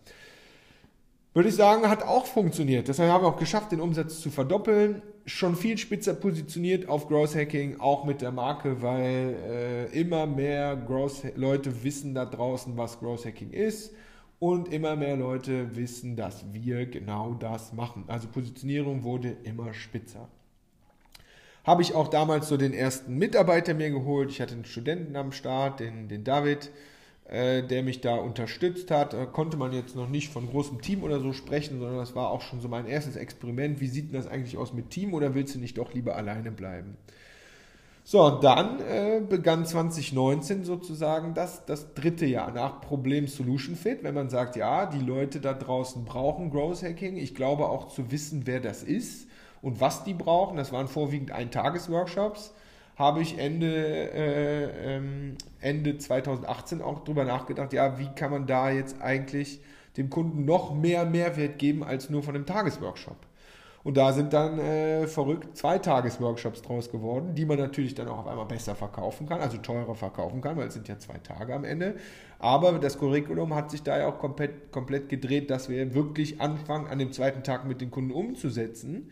Würde 1.33 1.49
ich 1.49 1.55
sagen, 1.55 1.89
hat 1.89 2.03
auch 2.03 2.27
funktioniert. 2.27 2.89
Deshalb 2.89 3.11
haben 3.11 3.25
wir 3.25 3.29
auch 3.29 3.39
geschafft, 3.39 3.71
den 3.71 3.81
Umsatz 3.81 4.21
zu 4.21 4.31
verdoppeln 4.31 5.03
schon 5.27 5.55
viel 5.55 5.79
spitzer 5.79 6.15
positioniert 6.15 6.89
auf 6.89 7.09
Growth 7.09 7.35
Hacking, 7.35 7.79
auch 7.79 8.05
mit 8.05 8.21
der 8.21 8.33
Marke, 8.33 8.83
weil 8.83 9.37
äh, 9.49 9.87
immer 9.99 10.27
mehr 10.27 10.77
Growth 10.77 11.37
Leute 11.37 11.85
wissen 11.85 12.15
da 12.15 12.25
draußen, 12.25 12.77
was 12.77 12.99
Growth 12.99 13.25
Hacking 13.25 13.53
ist 13.53 13.95
und 14.39 14.73
immer 14.73 14.97
mehr 14.97 15.17
Leute 15.17 15.77
wissen, 15.77 16.17
dass 16.17 16.45
wir 16.53 16.87
genau 16.87 17.35
das 17.35 17.73
machen. 17.73 18.05
Also 18.09 18.29
Positionierung 18.29 19.05
wurde 19.05 19.37
immer 19.45 19.73
spitzer. 19.73 20.29
Habe 21.63 21.83
ich 21.83 21.95
auch 21.95 22.09
damals 22.09 22.49
so 22.49 22.57
den 22.57 22.73
ersten 22.73 23.17
Mitarbeiter 23.19 23.75
mir 23.75 23.91
geholt. 23.91 24.31
Ich 24.31 24.41
hatte 24.41 24.55
einen 24.55 24.65
Studenten 24.65 25.15
am 25.15 25.31
Start, 25.31 25.81
den, 25.81 26.09
den 26.09 26.25
David 26.25 26.71
äh, 27.31 27.63
der 27.63 27.85
mich 27.85 28.01
da 28.01 28.17
unterstützt 28.17 28.91
hat. 28.91 29.13
Da 29.13 29.25
konnte 29.25 29.57
man 29.57 29.73
jetzt 29.73 29.95
noch 29.95 30.09
nicht 30.09 30.33
von 30.33 30.49
großem 30.49 30.83
Team 30.83 31.05
oder 31.05 31.21
so 31.21 31.33
sprechen, 31.33 31.79
sondern 31.79 31.99
das 31.99 32.17
war 32.17 32.31
auch 32.31 32.43
schon 32.43 32.61
so 32.61 32.67
mein 32.67 32.87
erstes 32.87 33.15
Experiment. 33.15 33.81
Wie 33.81 33.87
sieht 33.87 34.13
denn 34.13 34.21
das 34.21 34.27
eigentlich 34.27 34.57
aus 34.57 34.73
mit 34.73 34.91
Team 34.91 35.15
oder 35.15 35.33
willst 35.33 35.55
du 35.55 35.61
nicht 35.61 35.79
doch 35.79 35.95
lieber 35.95 36.17
alleine 36.17 36.51
bleiben? 36.51 36.97
So, 38.03 38.31
dann 38.31 38.81
äh, 38.81 39.21
begann 39.21 39.65
2019 39.65 40.65
sozusagen 40.65 41.33
das, 41.33 41.65
das 41.67 41.95
dritte 41.95 42.27
Jahr 42.27 42.51
nach 42.51 42.81
Problem 42.81 43.29
Solution 43.29 43.77
Fit, 43.77 44.03
wenn 44.03 44.15
man 44.15 44.29
sagt, 44.29 44.57
ja, 44.57 44.87
die 44.87 44.99
Leute 44.99 45.41
da 45.41 45.53
draußen 45.55 46.05
brauchen 46.05 46.51
Growth 46.51 46.83
Hacking. 46.83 47.17
Ich 47.17 47.37
glaube 47.37 47.69
auch 47.69 47.87
zu 47.87 48.11
wissen, 48.11 48.43
wer 48.47 48.59
das 48.59 48.83
ist 48.83 49.29
und 49.63 49.81
was 49.81 50.03
die 50.03 50.15
brauchen. 50.15 50.57
Das 50.57 50.73
waren 50.73 50.89
vorwiegend 50.89 51.31
Ein-Tages-Workshops 51.31 52.53
habe 52.97 53.23
ich 53.23 53.39
Ende, 53.39 53.67
äh, 54.13 54.97
ähm, 54.97 55.37
Ende 55.61 55.99
2018 55.99 56.83
auch 56.83 57.05
drüber 57.05 57.25
nachgedacht, 57.25 57.73
ja, 57.73 57.99
wie 57.99 58.09
kann 58.15 58.31
man 58.31 58.47
da 58.47 58.71
jetzt 58.71 59.01
eigentlich 59.01 59.61
dem 59.97 60.11
Kunden 60.11 60.45
noch 60.45 60.75
mehr 60.75 61.05
Mehrwert 61.05 61.59
geben 61.59 61.83
als 61.83 62.11
nur 62.11 62.23
von 62.23 62.35
einem 62.35 62.47
Tagesworkshop. 62.47 63.17
Und 63.83 63.97
da 63.97 64.13
sind 64.13 64.35
dann 64.35 64.59
äh, 64.59 65.07
verrückt 65.07 65.57
zwei 65.57 65.79
Tagesworkshops 65.79 66.61
draus 66.61 66.91
geworden, 66.91 67.35
die 67.35 67.47
man 67.47 67.59
natürlich 67.59 67.95
dann 67.95 68.09
auch 68.09 68.19
auf 68.19 68.27
einmal 68.27 68.45
besser 68.45 68.75
verkaufen 68.75 69.27
kann, 69.27 69.41
also 69.41 69.57
teurer 69.57 69.95
verkaufen 69.95 70.43
kann, 70.43 70.59
weil 70.59 70.69
es 70.69 70.75
sind 70.75 70.87
ja 70.87 70.99
zwei 70.99 71.17
Tage 71.19 71.55
am 71.55 71.65
Ende. 71.65 71.95
Aber 72.39 72.73
das 72.73 72.99
Curriculum 72.99 73.55
hat 73.55 73.71
sich 73.71 73.83
da 73.83 73.99
ja 73.99 74.07
auch 74.09 74.19
komplett, 74.19 74.71
komplett 74.71 75.09
gedreht, 75.09 75.51
dass 75.51 75.71
wir 75.71 75.95
wirklich 75.95 76.43
anfangen, 76.43 76.89
an 76.89 76.99
dem 76.99 77.13
zweiten 77.13 77.43
Tag 77.43 77.67
mit 77.67 77.81
den 77.81 77.91
Kunden 77.91 78.11
umzusetzen. 78.11 79.11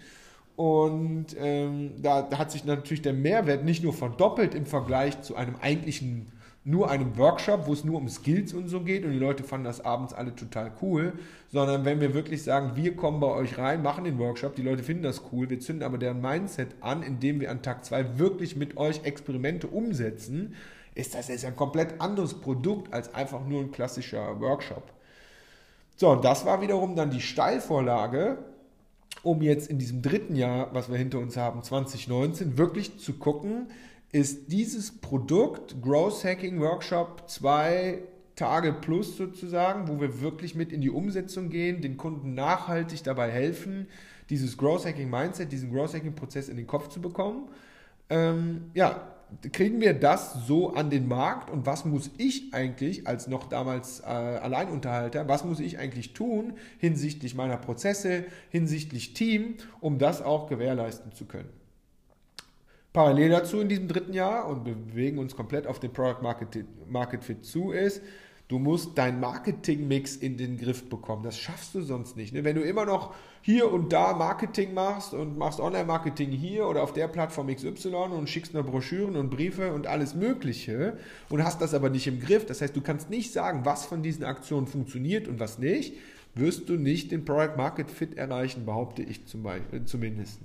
Und 0.58 1.36
ähm, 1.38 1.92
da, 2.02 2.20
da, 2.20 2.36
hat 2.36 2.50
sich 2.50 2.64
natürlich 2.64 3.00
der 3.00 3.12
Mehrwert 3.12 3.64
nicht 3.64 3.84
nur 3.84 3.92
verdoppelt 3.92 4.56
im 4.56 4.66
Vergleich 4.66 5.22
zu 5.22 5.36
einem 5.36 5.54
eigentlichen, 5.60 6.32
nur 6.64 6.90
einem 6.90 7.16
Workshop, 7.16 7.68
wo 7.68 7.72
es 7.72 7.84
nur 7.84 7.96
um 7.96 8.08
Skills 8.08 8.54
und 8.54 8.66
so 8.66 8.80
geht 8.80 9.04
und 9.04 9.12
die 9.12 9.20
Leute 9.20 9.44
fanden 9.44 9.66
das 9.66 9.84
abends 9.84 10.12
alle 10.12 10.34
total 10.34 10.72
cool, 10.82 11.12
sondern 11.52 11.84
wenn 11.84 12.00
wir 12.00 12.12
wirklich 12.12 12.42
sagen, 12.42 12.72
wir 12.74 12.96
kommen 12.96 13.20
bei 13.20 13.28
euch 13.28 13.56
rein, 13.56 13.84
machen 13.84 14.02
den 14.02 14.18
Workshop, 14.18 14.56
die 14.56 14.62
Leute 14.62 14.82
finden 14.82 15.04
das 15.04 15.22
cool, 15.30 15.48
wir 15.48 15.60
zünden 15.60 15.84
aber 15.84 15.96
deren 15.96 16.20
Mindset 16.20 16.74
an, 16.80 17.04
indem 17.04 17.38
wir 17.38 17.52
an 17.52 17.62
Tag 17.62 17.84
2 17.84 18.18
wirklich 18.18 18.56
mit 18.56 18.76
euch 18.76 19.04
Experimente 19.04 19.68
umsetzen, 19.68 20.56
ist 20.96 21.14
das 21.14 21.28
jetzt 21.28 21.44
ein 21.44 21.54
komplett 21.54 22.00
anderes 22.00 22.34
Produkt 22.34 22.92
als 22.92 23.14
einfach 23.14 23.46
nur 23.46 23.60
ein 23.60 23.70
klassischer 23.70 24.40
Workshop. 24.40 24.92
So, 25.94 26.10
und 26.10 26.24
das 26.24 26.44
war 26.44 26.60
wiederum 26.60 26.96
dann 26.96 27.10
die 27.10 27.20
Steilvorlage 27.20 28.38
um 29.22 29.42
jetzt 29.42 29.68
in 29.68 29.78
diesem 29.78 30.02
dritten 30.02 30.36
Jahr, 30.36 30.72
was 30.74 30.90
wir 30.90 30.96
hinter 30.96 31.18
uns 31.18 31.36
haben, 31.36 31.62
2019, 31.62 32.58
wirklich 32.58 32.98
zu 32.98 33.14
gucken, 33.14 33.68
ist 34.12 34.50
dieses 34.52 35.00
Produkt 35.00 35.82
Growth 35.82 36.24
Hacking 36.24 36.60
Workshop 36.60 37.28
zwei 37.28 38.02
Tage 38.36 38.72
plus 38.72 39.16
sozusagen, 39.16 39.88
wo 39.88 40.00
wir 40.00 40.20
wirklich 40.20 40.54
mit 40.54 40.72
in 40.72 40.80
die 40.80 40.90
Umsetzung 40.90 41.50
gehen, 41.50 41.82
den 41.82 41.96
Kunden 41.96 42.34
nachhaltig 42.34 43.02
dabei 43.02 43.30
helfen, 43.30 43.88
dieses 44.30 44.56
Growth 44.56 44.86
Hacking 44.86 45.10
Mindset, 45.10 45.52
diesen 45.52 45.72
Growth 45.72 45.94
Hacking 45.94 46.14
Prozess 46.14 46.48
in 46.48 46.56
den 46.56 46.66
Kopf 46.66 46.88
zu 46.88 47.00
bekommen. 47.00 47.48
Ähm, 48.10 48.70
ja, 48.74 49.17
kriegen 49.52 49.80
wir 49.80 49.94
das 49.94 50.46
so 50.46 50.72
an 50.74 50.90
den 50.90 51.06
Markt 51.06 51.50
und 51.50 51.66
was 51.66 51.84
muss 51.84 52.10
ich 52.18 52.54
eigentlich 52.54 53.06
als 53.06 53.28
noch 53.28 53.48
damals 53.48 54.00
äh, 54.00 54.04
Alleinunterhalter, 54.04 55.28
was 55.28 55.44
muss 55.44 55.60
ich 55.60 55.78
eigentlich 55.78 56.12
tun 56.12 56.54
hinsichtlich 56.78 57.34
meiner 57.34 57.56
Prozesse, 57.56 58.24
hinsichtlich 58.50 59.14
Team, 59.14 59.54
um 59.80 59.98
das 59.98 60.22
auch 60.22 60.48
gewährleisten 60.48 61.12
zu 61.12 61.26
können. 61.26 61.50
Parallel 62.92 63.30
dazu 63.30 63.60
in 63.60 63.68
diesem 63.68 63.86
dritten 63.86 64.14
Jahr 64.14 64.48
und 64.48 64.64
bewegen 64.64 65.18
uns 65.18 65.36
komplett 65.36 65.66
auf 65.66 65.78
den 65.78 65.92
Product 65.92 66.22
Market, 66.22 66.64
Market 66.88 67.22
Fit 67.22 67.44
zu 67.44 67.70
ist, 67.70 68.02
Du 68.48 68.58
musst 68.58 68.96
deinen 68.96 69.20
Marketingmix 69.20 70.16
in 70.16 70.38
den 70.38 70.56
Griff 70.56 70.88
bekommen. 70.88 71.22
Das 71.22 71.38
schaffst 71.38 71.74
du 71.74 71.82
sonst 71.82 72.16
nicht. 72.16 72.32
Ne? 72.32 72.44
Wenn 72.44 72.56
du 72.56 72.62
immer 72.62 72.86
noch 72.86 73.14
hier 73.42 73.70
und 73.70 73.92
da 73.92 74.14
Marketing 74.14 74.72
machst 74.72 75.12
und 75.12 75.36
machst 75.36 75.60
Online-Marketing 75.60 76.30
hier 76.30 76.66
oder 76.66 76.82
auf 76.82 76.94
der 76.94 77.08
Plattform 77.08 77.54
XY 77.54 77.94
und 78.10 78.30
schickst 78.30 78.54
nur 78.54 78.62
Broschüren 78.62 79.16
und 79.16 79.28
Briefe 79.28 79.74
und 79.74 79.86
alles 79.86 80.14
Mögliche 80.14 80.96
und 81.28 81.44
hast 81.44 81.60
das 81.60 81.74
aber 81.74 81.90
nicht 81.90 82.06
im 82.06 82.20
Griff, 82.20 82.46
das 82.46 82.62
heißt, 82.62 82.74
du 82.74 82.80
kannst 82.80 83.10
nicht 83.10 83.34
sagen, 83.34 83.66
was 83.66 83.84
von 83.84 84.02
diesen 84.02 84.24
Aktionen 84.24 84.66
funktioniert 84.66 85.28
und 85.28 85.40
was 85.40 85.58
nicht, 85.58 85.94
wirst 86.34 86.70
du 86.70 86.76
nicht 86.76 87.12
den 87.12 87.26
Product 87.26 87.56
Market 87.58 87.90
Fit 87.90 88.16
erreichen, 88.16 88.64
behaupte 88.64 89.02
ich 89.02 89.26
zum 89.26 89.42
Beispiel, 89.42 89.84
zumindest. 89.84 90.40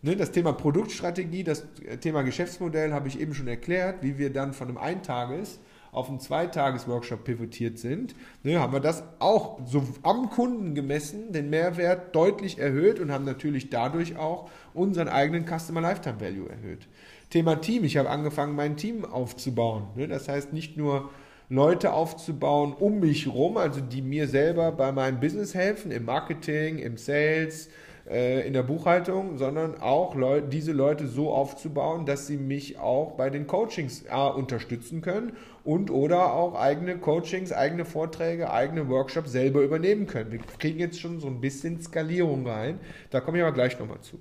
Ne, 0.00 0.16
das 0.16 0.32
Thema 0.32 0.52
Produktstrategie, 0.52 1.44
das 1.44 1.64
Thema 2.00 2.22
Geschäftsmodell 2.22 2.94
habe 2.94 3.08
ich 3.08 3.20
eben 3.20 3.34
schon 3.34 3.48
erklärt, 3.48 4.02
wie 4.02 4.16
wir 4.16 4.32
dann 4.32 4.54
von 4.54 4.68
einem 4.68 4.78
Eintages- 4.78 5.58
auf 5.96 6.10
einen 6.10 6.20
Zweitages-Workshop 6.20 7.24
pivotiert 7.24 7.78
sind, 7.78 8.14
ne, 8.42 8.60
haben 8.60 8.74
wir 8.74 8.80
das 8.80 9.02
auch 9.18 9.60
so 9.64 9.82
am 10.02 10.28
Kunden 10.28 10.74
gemessen, 10.74 11.32
den 11.32 11.48
Mehrwert 11.48 12.14
deutlich 12.14 12.58
erhöht 12.58 13.00
und 13.00 13.10
haben 13.10 13.24
natürlich 13.24 13.70
dadurch 13.70 14.16
auch 14.16 14.50
unseren 14.74 15.08
eigenen 15.08 15.46
Customer 15.46 15.80
Lifetime 15.80 16.20
Value 16.20 16.50
erhöht. 16.50 16.86
Thema 17.30 17.56
Team, 17.62 17.84
ich 17.84 17.96
habe 17.96 18.10
angefangen, 18.10 18.54
mein 18.54 18.76
Team 18.76 19.06
aufzubauen. 19.06 19.84
Ne, 19.96 20.06
das 20.06 20.28
heißt 20.28 20.52
nicht 20.52 20.76
nur 20.76 21.10
Leute 21.48 21.92
aufzubauen 21.92 22.74
um 22.74 23.00
mich 23.00 23.26
rum, 23.28 23.56
also 23.56 23.80
die 23.80 24.02
mir 24.02 24.28
selber 24.28 24.72
bei 24.72 24.92
meinem 24.92 25.18
Business 25.18 25.54
helfen, 25.54 25.92
im 25.92 26.04
Marketing, 26.04 26.78
im 26.78 26.98
Sales, 26.98 27.70
äh, 28.08 28.46
in 28.46 28.52
der 28.52 28.62
Buchhaltung, 28.62 29.36
sondern 29.36 29.80
auch 29.80 30.14
Leu 30.14 30.40
diese 30.40 30.72
Leute 30.72 31.08
so 31.08 31.32
aufzubauen, 31.32 32.06
dass 32.06 32.26
sie 32.26 32.36
mich 32.36 32.78
auch 32.78 33.12
bei 33.12 33.30
den 33.30 33.46
Coachings 33.46 34.04
A, 34.08 34.28
unterstützen 34.28 35.00
können 35.00 35.32
und 35.64 35.90
oder 35.90 36.32
auch 36.32 36.54
eigene 36.54 36.98
Coachings, 36.98 37.52
eigene 37.52 37.84
Vorträge, 37.84 38.50
eigene 38.50 38.88
Workshops 38.88 39.32
selber 39.32 39.62
übernehmen 39.62 40.06
können. 40.06 40.30
Wir 40.30 40.40
kriegen 40.58 40.78
jetzt 40.78 41.00
schon 41.00 41.20
so 41.20 41.26
ein 41.26 41.40
bisschen 41.40 41.82
Skalierung 41.82 42.46
rein. 42.46 42.78
Da 43.10 43.20
komme 43.20 43.38
ich 43.38 43.42
aber 43.42 43.52
gleich 43.52 43.78
nochmal 43.78 44.00
zu. 44.02 44.18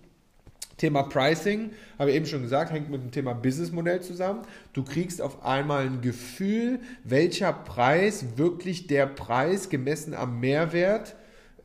Thema 0.78 1.04
Pricing, 1.04 1.72
habe 1.98 2.10
ich 2.10 2.18
eben 2.18 2.26
schon 2.26 2.42
gesagt, 2.42 2.72
hängt 2.72 2.90
mit 2.90 3.02
dem 3.02 3.12
Thema 3.12 3.34
Businessmodell 3.34 4.02
zusammen. 4.02 4.42
Du 4.74 4.84
kriegst 4.84 5.22
auf 5.22 5.46
einmal 5.46 5.86
ein 5.86 6.02
Gefühl, 6.02 6.80
welcher 7.04 7.54
Preis 7.54 8.38
wirklich 8.38 8.88
der 8.88 9.06
Preis 9.06 9.70
gemessen 9.70 10.14
am 10.14 10.40
Mehrwert 10.42 11.16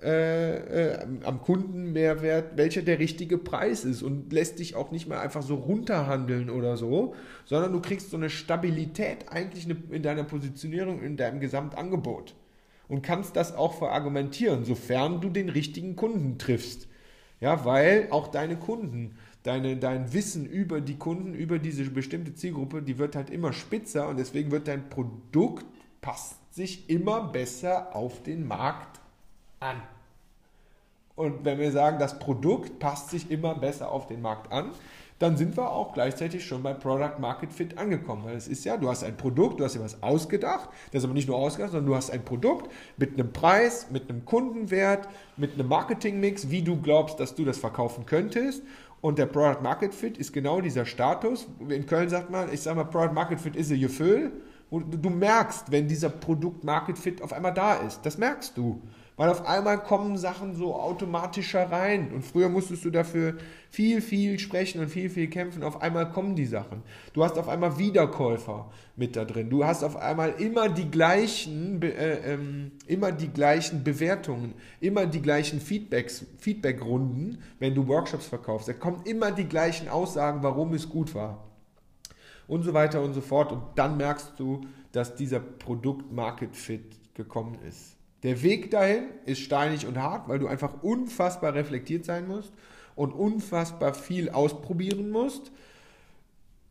äh, 0.03 0.93
äh, 0.93 1.07
am 1.25 1.43
Kundenmehrwert, 1.43 2.57
welcher 2.57 2.83
der 2.83 2.99
richtige 2.99 3.39
Preis 3.39 3.85
ist 3.85 4.03
und 4.03 4.33
lässt 4.33 4.59
dich 4.59 4.75
auch 4.75 4.91
nicht 4.91 5.09
mehr 5.09 5.21
einfach 5.21 5.43
so 5.43 5.57
runterhandeln 5.57 6.51
oder 6.51 6.77
so, 6.77 7.15
sondern 7.45 7.73
du 7.73 7.81
kriegst 7.81 8.11
so 8.11 8.17
eine 8.17 8.31
Stabilität 8.31 9.27
eigentlich 9.31 9.69
in 9.91 10.03
deiner 10.03 10.25
Positionierung, 10.25 11.03
in 11.03 11.17
deinem 11.17 11.41
Gesamtangebot 11.41 12.35
und 12.89 13.03
kannst 13.03 13.37
das 13.37 13.55
auch 13.55 13.75
verargumentieren, 13.75 14.65
sofern 14.65 15.21
du 15.21 15.29
den 15.29 15.49
richtigen 15.49 15.97
Kunden 15.97 16.39
triffst. 16.39 16.89
Ja, 17.41 17.65
weil 17.65 18.09
auch 18.11 18.29
deine 18.29 18.57
Kunden, 18.57 19.17
deine, 19.43 19.77
dein 19.77 20.13
Wissen 20.13 20.45
über 20.47 20.81
die 20.81 20.97
Kunden, 20.97 21.35
über 21.35 21.59
diese 21.59 21.85
bestimmte 21.85 22.35
Zielgruppe, 22.35 22.83
die 22.83 22.99
wird 22.99 23.17
halt 23.17 23.31
immer 23.31 23.53
spitzer 23.53 24.09
und 24.09 24.19
deswegen 24.19 24.51
wird 24.51 24.69
dein 24.69 24.89
Produkt 24.91 25.65
passt 26.01 26.55
sich 26.55 26.91
immer 26.91 27.29
besser 27.29 27.95
auf 27.95 28.23
den 28.23 28.47
Markt 28.47 29.01
an. 29.61 29.83
Und 31.17 31.45
wenn 31.45 31.59
wir 31.59 31.71
sagen, 31.71 31.99
das 31.99 32.19
Produkt 32.19 32.79
passt 32.79 33.11
sich 33.11 33.31
immer 33.31 33.55
besser 33.55 33.91
auf 33.91 34.07
den 34.07 34.23
Markt 34.23 34.51
an, 34.51 34.71
dann 35.19 35.37
sind 35.37 35.55
wir 35.55 35.71
auch 35.71 35.93
gleichzeitig 35.93 36.47
schon 36.47 36.63
bei 36.63 36.73
Product 36.73 37.19
Market 37.19 37.53
Fit 37.53 37.77
angekommen. 37.77 38.25
Weil 38.25 38.37
es 38.37 38.49
ist 38.49 38.65
ja, 38.65 38.79
du 38.79 38.89
hast 38.89 39.05
ein 39.05 39.19
Produkt, 39.19 39.61
du 39.61 39.65
hast 39.65 39.75
dir 39.75 39.85
was 39.85 40.03
ausgedacht, 40.03 40.71
das 40.93 41.01
ist 41.01 41.05
aber 41.05 41.13
nicht 41.13 41.29
nur 41.29 41.37
ausgedacht, 41.37 41.73
sondern 41.73 41.89
du 41.89 41.95
hast 41.95 42.11
ein 42.11 42.25
Produkt 42.25 42.73
mit 42.97 43.13
einem 43.13 43.35
Preis, 43.35 43.89
mit 43.91 44.09
einem 44.09 44.25
Kundenwert, 44.25 45.09
mit 45.37 45.53
einem 45.53 45.69
Marketingmix, 45.69 46.49
wie 46.49 46.63
du 46.63 46.81
glaubst, 46.81 47.21
dass 47.21 47.35
du 47.35 47.45
das 47.45 47.59
verkaufen 47.59 48.07
könntest. 48.07 48.63
Und 49.03 49.19
der 49.19 49.27
Product 49.27 49.63
Market 49.63 49.95
Fit 49.95 50.17
ist 50.17 50.33
genau 50.33 50.63
dieser 50.63 50.87
Status. 50.87 51.47
In 51.69 51.85
Köln 51.85 52.09
sagt 52.09 52.31
man, 52.31 52.51
ich 52.51 52.63
sage 52.63 52.77
mal, 52.77 52.85
Product 52.85 53.13
Market 53.13 53.41
Fit 53.41 53.57
ist 53.57 53.71
a 53.71 53.77
Gefühl. 53.77 54.33
Du 54.71 55.11
merkst, 55.11 55.71
wenn 55.71 55.87
dieser 55.87 56.09
Produkt 56.09 56.65
Market 56.65 56.97
Fit 56.99 57.21
auf 57.21 57.35
einmal 57.35 57.53
da 57.53 57.75
ist. 57.75 58.01
Das 58.07 58.17
merkst 58.17 58.57
du. 58.57 58.81
Weil 59.21 59.29
auf 59.29 59.47
einmal 59.47 59.83
kommen 59.83 60.17
Sachen 60.17 60.55
so 60.55 60.75
automatischer 60.75 61.71
rein. 61.71 62.11
Und 62.11 62.25
früher 62.25 62.49
musstest 62.49 62.87
du 62.87 62.91
dafür 62.91 63.37
viel, 63.69 64.01
viel 64.01 64.39
sprechen 64.39 64.81
und 64.81 64.89
viel, 64.89 65.11
viel 65.11 65.29
kämpfen. 65.29 65.63
Auf 65.63 65.83
einmal 65.83 66.11
kommen 66.11 66.37
die 66.37 66.47
Sachen. 66.47 66.83
Du 67.13 67.23
hast 67.23 67.37
auf 67.37 67.47
einmal 67.47 67.77
Wiederkäufer 67.77 68.71
mit 68.97 69.17
da 69.17 69.27
drin. 69.27 69.51
Du 69.51 69.63
hast 69.63 69.85
auf 69.85 69.95
einmal 69.95 70.31
immer 70.39 70.71
die 70.71 70.91
gleichen, 70.91 71.83
äh, 71.83 72.33
ähm, 72.33 72.73
immer 72.87 73.13
die 73.13 73.29
gleichen 73.29 73.85
Bewertungen, 73.85 74.55
immer 74.81 75.05
die 75.05 75.21
gleichen 75.21 75.61
Feedbacks, 75.61 76.25
Feedbackrunden, 76.39 77.43
wenn 77.59 77.75
du 77.75 77.87
Workshops 77.89 78.25
verkaufst. 78.25 78.69
Da 78.69 78.73
kommen 78.73 79.03
immer 79.05 79.33
die 79.33 79.45
gleichen 79.45 79.91
Aussagen, 79.91 80.43
warum 80.43 80.73
es 80.73 80.89
gut 80.89 81.15
war. 81.15 81.45
Und 82.49 82.63
so 82.63 82.73
weiter 82.73 83.03
und 83.03 83.13
so 83.13 83.21
fort. 83.21 83.53
Und 83.53 83.65
dann 83.75 83.99
merkst 83.99 84.33
du, 84.39 84.63
dass 84.93 85.15
dieser 85.15 85.41
Produkt-Market-Fit 85.41 87.13
gekommen 87.13 87.59
ist. 87.69 88.00
Der 88.23 88.43
Weg 88.43 88.71
dahin 88.71 89.05
ist 89.25 89.41
steinig 89.41 89.87
und 89.87 89.99
hart, 89.99 90.29
weil 90.29 90.39
du 90.39 90.47
einfach 90.47 90.83
unfassbar 90.83 91.55
reflektiert 91.55 92.05
sein 92.05 92.29
musst 92.29 92.53
und 92.95 93.13
unfassbar 93.13 93.95
viel 93.95 94.29
ausprobieren 94.29 95.11
musst. 95.11 95.51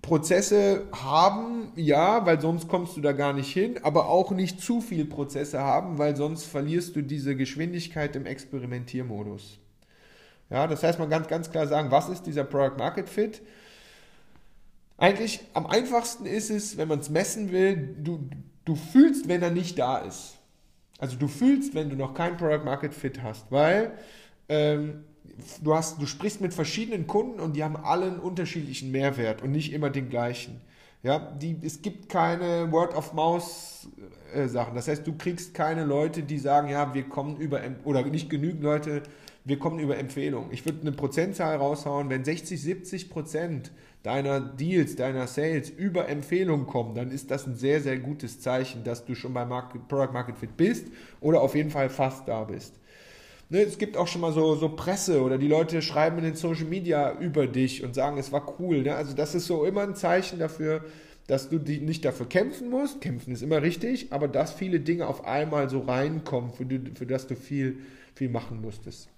Prozesse 0.01 0.88
haben, 0.94 1.72
ja, 1.75 2.25
weil 2.25 2.39
sonst 2.39 2.68
kommst 2.68 2.96
du 2.96 3.01
da 3.01 3.12
gar 3.12 3.34
nicht 3.34 3.51
hin, 3.51 3.79
aber 3.84 4.08
auch 4.08 4.32
nicht 4.32 4.62
zu 4.62 4.79
viel 4.79 5.06
Prozesse 5.06 5.60
haben, 5.60 5.98
weil 5.98 6.15
sonst 6.15 6.46
verlierst 6.46 6.96
du 6.96 7.01
diese 7.01 7.36
Geschwindigkeit 7.36 8.15
im 8.15 8.25
Experimentiermodus. 8.25 9.60
Ja, 10.50 10.68
das 10.68 10.84
heißt, 10.84 11.00
man 11.00 11.10
kann 11.10 11.27
ganz 11.27 11.51
klar 11.51 11.68
sagen, 11.68 11.91
was 11.91 12.10
ist 12.10 12.24
dieser 12.24 12.44
Product 12.44 12.77
Market 12.77 13.10
Fit? 13.10 13.41
Eigentlich 14.98 15.41
am 15.53 15.68
einfachsten 15.68 16.25
ist 16.25 16.50
es, 16.50 16.77
wenn 16.77 16.88
man 16.88 17.00
es 17.00 17.10
messen 17.10 17.51
will, 17.51 17.96
du, 18.01 18.29
du 18.65 18.75
fühlst, 18.75 19.27
wenn 19.27 19.41
er 19.41 19.51
nicht 19.51 19.77
da 19.77 20.00
ist. 20.00 20.38
Also 21.00 21.18
du 21.18 21.27
fühlst, 21.27 21.74
wenn 21.74 21.89
du 21.89 21.96
noch 21.96 22.13
kein 22.13 22.38
Product 22.38 22.63
Market 22.63 22.94
Fit 22.94 23.24
hast, 23.24 23.51
weil 23.51 23.94
ähm, 24.50 25.06
du, 25.63 25.74
hast, 25.74 26.01
du 26.01 26.06
sprichst 26.06 26.41
mit 26.41 26.53
verschiedenen 26.53 27.08
Kunden 27.08 27.39
und 27.39 27.56
die 27.56 27.63
haben 27.63 27.77
alle 27.77 28.06
einen 28.06 28.20
unterschiedlichen 28.20 28.91
Mehrwert 28.91 29.41
und 29.41 29.51
nicht 29.51 29.74
immer 29.74 29.89
den 29.89 30.10
gleichen. 30.10 30.62
Ja, 31.01 31.20
die, 31.20 31.58
es 31.62 31.82
gibt 31.82 32.10
keine 32.10 32.70
Word 32.72 32.94
of 32.94 33.13
Mouse 33.13 33.88
äh. 34.34 34.48
Das 34.48 34.88
heißt, 34.88 35.08
du 35.08 35.15
kriegst 35.18 35.53
keine 35.53 35.86
Leute, 35.86 36.24
die 36.24 36.38
sagen, 36.38 36.70
ja, 36.70 36.94
wir 36.94 37.03
kommen 37.03 37.38
über, 37.38 37.62
oder 37.86 38.03
nicht 38.03 38.29
genügend 38.29 38.63
Leute, 38.63 39.03
wir 39.50 39.60
kommen 39.60 39.79
über 39.79 39.98
Empfehlungen. 39.98 40.51
Ich 40.51 40.65
würde 40.65 40.82
eine 40.82 40.91
Prozentzahl 40.91 41.58
raushauen, 41.58 42.10
wenn 42.10 42.24
60, 42.24 42.62
70 42.62 43.10
Prozent 43.10 43.72
deiner 44.03 44.39
Deals, 44.39 44.96
deiner 44.96 45.27
Sales 45.27 45.70
über 45.70 46.08
Empfehlungen 46.08 46.68
kommen, 46.68 46.96
dann 46.96 47.12
ist 47.12 47.32
das 47.32 47.46
ein 47.46 47.56
sehr, 47.56 47.82
sehr 47.82 48.00
gutes 48.00 48.39
Zeichen, 48.39 48.84
dass 48.86 49.06
du 49.06 49.15
schon 49.15 49.34
bei 49.34 49.46
Market, 49.46 49.88
Product 49.89 50.13
Market 50.13 50.38
Fit 50.38 50.55
bist 50.55 50.88
oder 51.20 51.42
auf 51.42 51.55
jeden 51.55 51.70
Fall 51.70 51.90
fast 51.90 52.27
da 52.27 52.46
bist. 52.46 52.75
Ne, 53.50 53.62
es 53.62 53.79
gibt 53.79 53.98
auch 53.98 54.07
schon 54.07 54.22
mal 54.22 54.31
so, 54.31 54.55
so 54.55 54.70
Presse 54.70 55.22
oder 55.22 55.38
die 55.40 55.48
Leute 55.48 55.81
schreiben 55.81 56.20
in 56.20 56.24
den 56.24 56.35
Social 56.35 56.66
Media 56.66 57.20
über 57.20 57.48
dich 57.48 57.83
und 57.83 57.96
sagen, 57.96 58.18
es 58.18 58.31
war 58.31 58.59
cool. 58.59 58.83
Ne? 58.83 58.96
Also 58.96 59.16
das 59.16 59.33
ist 59.33 59.48
so 59.48 59.66
immer 59.66 59.81
ein 59.81 59.96
Zeichen 59.96 60.38
dafür, 60.38 60.85
dass 61.25 61.50
du 61.50 61.57
die 61.57 61.79
nicht 61.79 62.05
dafür 62.05 62.27
kämpfen 62.29 62.70
musst. 62.70 63.01
Kämpfen 63.01 63.33
ist 63.33 63.42
immer 63.42 63.62
richtig, 63.62 64.14
aber 64.14 64.27
dass 64.27 64.53
viele 64.53 64.79
Dinge 64.79 65.07
auf 65.07 65.25
einmal 65.25 65.68
so 65.68 65.79
reinkommen, 65.79 66.51
für, 66.51 66.66
die, 66.66 66.92
für 66.96 67.07
das 67.07 67.25
du 67.25 67.35
viel, 67.35 67.79
viel 68.14 68.29
machen 68.29 68.62
musstest. 68.62 69.09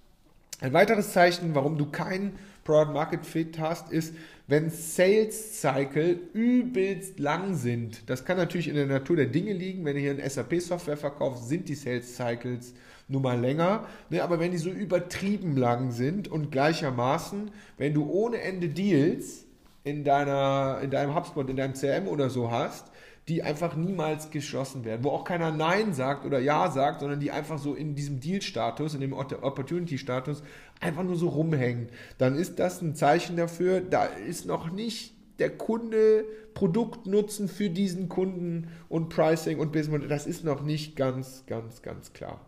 Ein 0.62 0.72
weiteres 0.74 1.12
Zeichen, 1.12 1.56
warum 1.56 1.76
du 1.76 1.86
keinen 1.86 2.38
Product 2.62 2.92
Market 2.92 3.26
Fit 3.26 3.58
hast, 3.58 3.90
ist, 3.90 4.14
wenn 4.46 4.70
Sales 4.70 5.60
Cycle 5.60 6.20
übelst 6.34 7.18
lang 7.18 7.56
sind. 7.56 8.08
Das 8.08 8.24
kann 8.24 8.36
natürlich 8.36 8.68
in 8.68 8.76
der 8.76 8.86
Natur 8.86 9.16
der 9.16 9.26
Dinge 9.26 9.54
liegen. 9.54 9.84
Wenn 9.84 9.96
ihr 9.96 10.02
hier 10.02 10.10
eine 10.12 10.30
SAP-Software 10.30 10.96
verkauft, 10.96 11.42
sind 11.42 11.68
die 11.68 11.74
Sales 11.74 12.14
Cycles 12.14 12.74
nun 13.08 13.22
mal 13.22 13.40
länger. 13.40 13.88
Ne, 14.08 14.20
aber 14.20 14.38
wenn 14.38 14.52
die 14.52 14.58
so 14.58 14.70
übertrieben 14.70 15.56
lang 15.56 15.90
sind 15.90 16.28
und 16.28 16.52
gleichermaßen, 16.52 17.50
wenn 17.76 17.92
du 17.92 18.08
ohne 18.08 18.40
Ende 18.40 18.68
Deals 18.68 19.46
in, 19.82 20.04
deiner, 20.04 20.78
in 20.80 20.92
deinem 20.92 21.16
HubSpot, 21.16 21.50
in 21.50 21.56
deinem 21.56 21.74
CRM 21.74 22.06
oder 22.06 22.30
so 22.30 22.52
hast, 22.52 22.91
die 23.28 23.42
einfach 23.42 23.76
niemals 23.76 24.30
geschlossen 24.30 24.84
werden, 24.84 25.04
wo 25.04 25.10
auch 25.10 25.24
keiner 25.24 25.52
Nein 25.52 25.94
sagt 25.94 26.24
oder 26.24 26.40
Ja 26.40 26.70
sagt, 26.70 27.00
sondern 27.00 27.20
die 27.20 27.30
einfach 27.30 27.58
so 27.58 27.74
in 27.74 27.94
diesem 27.94 28.20
Deal-Status, 28.20 28.94
in 28.94 29.00
dem 29.00 29.12
Opportunity-Status 29.12 30.42
einfach 30.80 31.04
nur 31.04 31.16
so 31.16 31.28
rumhängen, 31.28 31.88
dann 32.18 32.34
ist 32.34 32.58
das 32.58 32.82
ein 32.82 32.96
Zeichen 32.96 33.36
dafür, 33.36 33.80
da 33.80 34.04
ist 34.04 34.46
noch 34.46 34.70
nicht 34.70 35.14
der 35.38 35.50
Kunde 35.50 36.24
Produktnutzen 36.54 37.48
für 37.48 37.70
diesen 37.70 38.08
Kunden 38.08 38.68
und 38.88 39.08
Pricing 39.08 39.58
und 39.58 39.72
Business, 39.72 40.02
das 40.08 40.26
ist 40.26 40.44
noch 40.44 40.62
nicht 40.62 40.96
ganz, 40.96 41.44
ganz, 41.46 41.82
ganz 41.82 42.12
klar. 42.12 42.40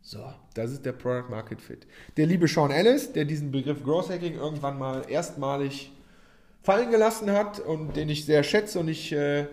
So, 0.00 0.24
das 0.54 0.70
ist 0.70 0.86
der 0.86 0.92
Product 0.92 1.30
Market 1.30 1.60
Fit. 1.60 1.86
Der 2.16 2.26
liebe 2.26 2.46
Sean 2.46 2.70
Ellis, 2.70 3.12
der 3.12 3.24
diesen 3.24 3.50
Begriff 3.50 3.82
Growth 3.82 4.08
Hacking 4.08 4.34
irgendwann 4.34 4.78
mal 4.78 5.02
erstmalig 5.08 5.92
fallen 6.66 6.90
gelassen 6.90 7.30
hat 7.30 7.60
und 7.60 7.94
den 7.94 8.08
ich 8.08 8.26
sehr 8.26 8.42
schätze 8.42 8.80
und 8.80 8.88
ich 8.88 9.12
äh, 9.12 9.46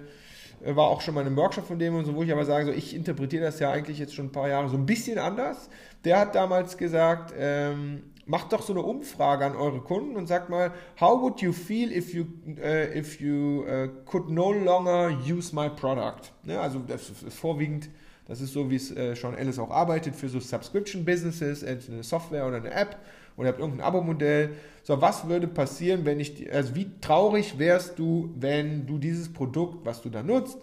war 0.66 0.88
auch 0.88 1.00
schon 1.02 1.14
mal 1.14 1.22
in 1.22 1.28
einem 1.28 1.38
Workshop 1.38 1.68
von 1.68 1.78
dem 1.78 1.96
und 1.96 2.06
so, 2.06 2.16
wo 2.16 2.24
ich 2.24 2.32
aber 2.32 2.44
sage, 2.44 2.66
so, 2.66 2.72
ich 2.72 2.96
interpretiere 2.96 3.44
das 3.44 3.60
ja 3.60 3.70
eigentlich 3.70 4.00
jetzt 4.00 4.16
schon 4.16 4.26
ein 4.26 4.32
paar 4.32 4.50
Jahre 4.50 4.68
so 4.68 4.78
ein 4.78 4.88
bisschen 4.88 5.20
anders. 5.20 5.70
Der 6.06 6.18
hat 6.18 6.34
damals 6.34 6.76
gesagt, 6.76 7.32
ähm, 7.38 8.02
macht 8.26 8.52
doch 8.52 8.64
so 8.64 8.74
eine 8.74 8.82
Umfrage 8.82 9.46
an 9.46 9.56
eure 9.56 9.82
Kunden 9.82 10.16
und 10.16 10.26
sagt 10.26 10.50
mal, 10.50 10.72
how 11.00 11.22
would 11.22 11.40
you 11.40 11.54
feel 11.54 11.92
if 11.92 12.16
you, 12.16 12.24
uh, 12.48 12.98
if 12.98 13.22
you 13.22 13.64
uh, 13.68 13.90
could 14.06 14.30
no 14.30 14.52
longer 14.52 15.10
use 15.10 15.54
my 15.54 15.70
product? 15.70 16.34
Ne? 16.42 16.60
Also 16.60 16.80
das 16.80 17.12
ist 17.12 17.38
vorwiegend, 17.38 17.90
das 18.26 18.42
ist 18.42 18.54
so, 18.54 18.72
wie 18.72 18.78
es 18.78 18.90
äh, 18.90 19.16
Sean 19.16 19.38
Ellis 19.38 19.60
auch 19.60 19.70
arbeitet 19.70 20.16
für 20.16 20.30
so 20.30 20.40
Subscription 20.40 21.06
Businesses, 21.06 21.64
eine 21.64 22.02
Software 22.02 22.48
oder 22.48 22.58
eine 22.58 22.72
App 22.72 22.98
oder 23.38 23.48
ihr 23.48 23.52
habt 23.52 23.60
irgendein 23.60 23.86
Abo-Modell. 23.86 24.52
So, 24.84 25.02
was 25.02 25.28
würde 25.28 25.48
passieren, 25.48 26.06
wenn 26.06 26.20
ich, 26.20 26.52
also 26.54 26.76
wie 26.76 26.92
traurig 27.00 27.58
wärst 27.58 27.98
du, 28.00 28.34
wenn 28.38 28.86
du 28.86 28.98
dieses 28.98 29.32
Produkt, 29.32 29.86
was 29.86 30.02
du 30.02 30.10
da 30.10 30.24
nutzt, 30.24 30.58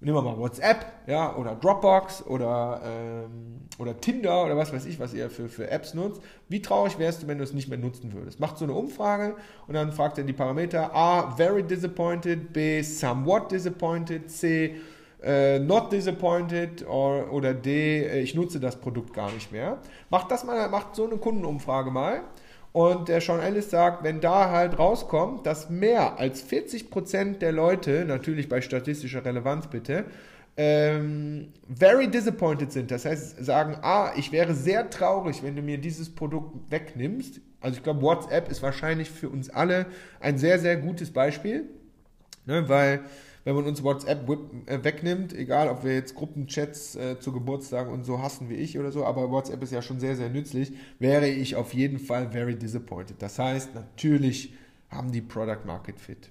nehmen 0.00 0.16
wir 0.16 0.22
mal 0.22 0.38
WhatsApp, 0.38 0.84
ja, 1.06 1.34
oder 1.34 1.54
Dropbox 1.54 2.26
oder, 2.26 2.82
ähm, 2.84 3.60
oder 3.78 3.98
Tinder 3.98 4.44
oder 4.44 4.56
was 4.56 4.72
weiß 4.72 4.84
ich, 4.84 5.00
was 5.00 5.14
ihr 5.14 5.30
für, 5.30 5.48
für 5.48 5.70
Apps 5.70 5.94
nutzt. 5.94 6.20
Wie 6.48 6.60
traurig 6.60 6.98
wärst 6.98 7.22
du, 7.22 7.26
wenn 7.26 7.38
du 7.38 7.44
es 7.44 7.54
nicht 7.54 7.68
mehr 7.68 7.78
nutzen 7.78 8.12
würdest? 8.12 8.38
Macht 8.38 8.58
so 8.58 8.64
eine 8.64 8.74
Umfrage 8.74 9.34
und 9.66 9.74
dann 9.74 9.92
fragt 9.92 10.18
er 10.18 10.24
die 10.24 10.34
Parameter 10.34 10.94
A, 10.94 11.34
very 11.36 11.62
disappointed, 11.62 12.52
B, 12.52 12.82
somewhat 12.82 13.50
disappointed, 13.50 14.30
C, 14.30 14.76
äh, 15.22 15.58
not 15.58 15.92
disappointed 15.92 16.86
or, 16.86 17.32
oder 17.32 17.54
D, 17.54 18.02
äh, 18.02 18.20
ich 18.20 18.34
nutze 18.34 18.60
das 18.60 18.76
Produkt 18.76 19.14
gar 19.14 19.30
nicht 19.32 19.52
mehr. 19.52 19.78
Macht 20.10 20.30
das 20.30 20.44
mal, 20.44 20.68
macht 20.68 20.94
so 20.94 21.06
eine 21.06 21.16
Kundenumfrage 21.16 21.90
mal. 21.90 22.22
Und 22.72 23.08
der 23.08 23.20
Sean 23.20 23.40
Ellis 23.40 23.70
sagt, 23.70 24.02
wenn 24.02 24.20
da 24.20 24.50
halt 24.50 24.78
rauskommt, 24.78 25.46
dass 25.46 25.70
mehr 25.70 26.18
als 26.18 26.44
40% 26.44 27.38
der 27.38 27.52
Leute, 27.52 28.04
natürlich 28.04 28.48
bei 28.48 28.60
statistischer 28.60 29.24
Relevanz 29.24 29.68
bitte, 29.68 30.06
ähm, 30.56 31.52
very 31.68 32.08
disappointed 32.08 32.72
sind. 32.72 32.90
Das 32.90 33.04
heißt, 33.04 33.44
sagen, 33.44 33.76
ah, 33.82 34.12
ich 34.16 34.32
wäre 34.32 34.54
sehr 34.54 34.90
traurig, 34.90 35.42
wenn 35.42 35.56
du 35.56 35.62
mir 35.62 35.78
dieses 35.78 36.12
Produkt 36.14 36.70
wegnimmst. 36.70 37.40
Also 37.60 37.76
ich 37.76 37.82
glaube, 37.82 38.02
WhatsApp 38.02 38.50
ist 38.50 38.62
wahrscheinlich 38.62 39.10
für 39.10 39.28
uns 39.28 39.50
alle 39.50 39.86
ein 40.20 40.38
sehr, 40.38 40.58
sehr 40.58 40.76
gutes 40.76 41.12
Beispiel, 41.12 41.64
ne, 42.44 42.68
weil 42.68 43.00
wenn 43.44 43.54
man 43.54 43.66
uns 43.66 43.82
WhatsApp 43.82 44.28
äh, 44.66 44.82
wegnimmt, 44.82 45.32
egal 45.34 45.68
ob 45.68 45.84
wir 45.84 45.94
jetzt 45.94 46.14
Gruppenchats 46.14 46.96
äh, 46.96 47.18
zu 47.20 47.32
Geburtstagen 47.32 47.92
und 47.92 48.04
so 48.04 48.20
hassen 48.20 48.48
wie 48.48 48.54
ich 48.54 48.78
oder 48.78 48.90
so, 48.90 49.04
aber 49.04 49.30
WhatsApp 49.30 49.62
ist 49.62 49.72
ja 49.72 49.82
schon 49.82 50.00
sehr, 50.00 50.16
sehr 50.16 50.30
nützlich, 50.30 50.72
wäre 50.98 51.28
ich 51.28 51.56
auf 51.56 51.74
jeden 51.74 51.98
Fall 51.98 52.30
very 52.30 52.56
disappointed. 52.56 53.16
Das 53.20 53.38
heißt, 53.38 53.74
natürlich 53.74 54.54
haben 54.88 55.12
die 55.12 55.20
Product 55.20 55.64
Market 55.66 56.00
Fit. 56.00 56.30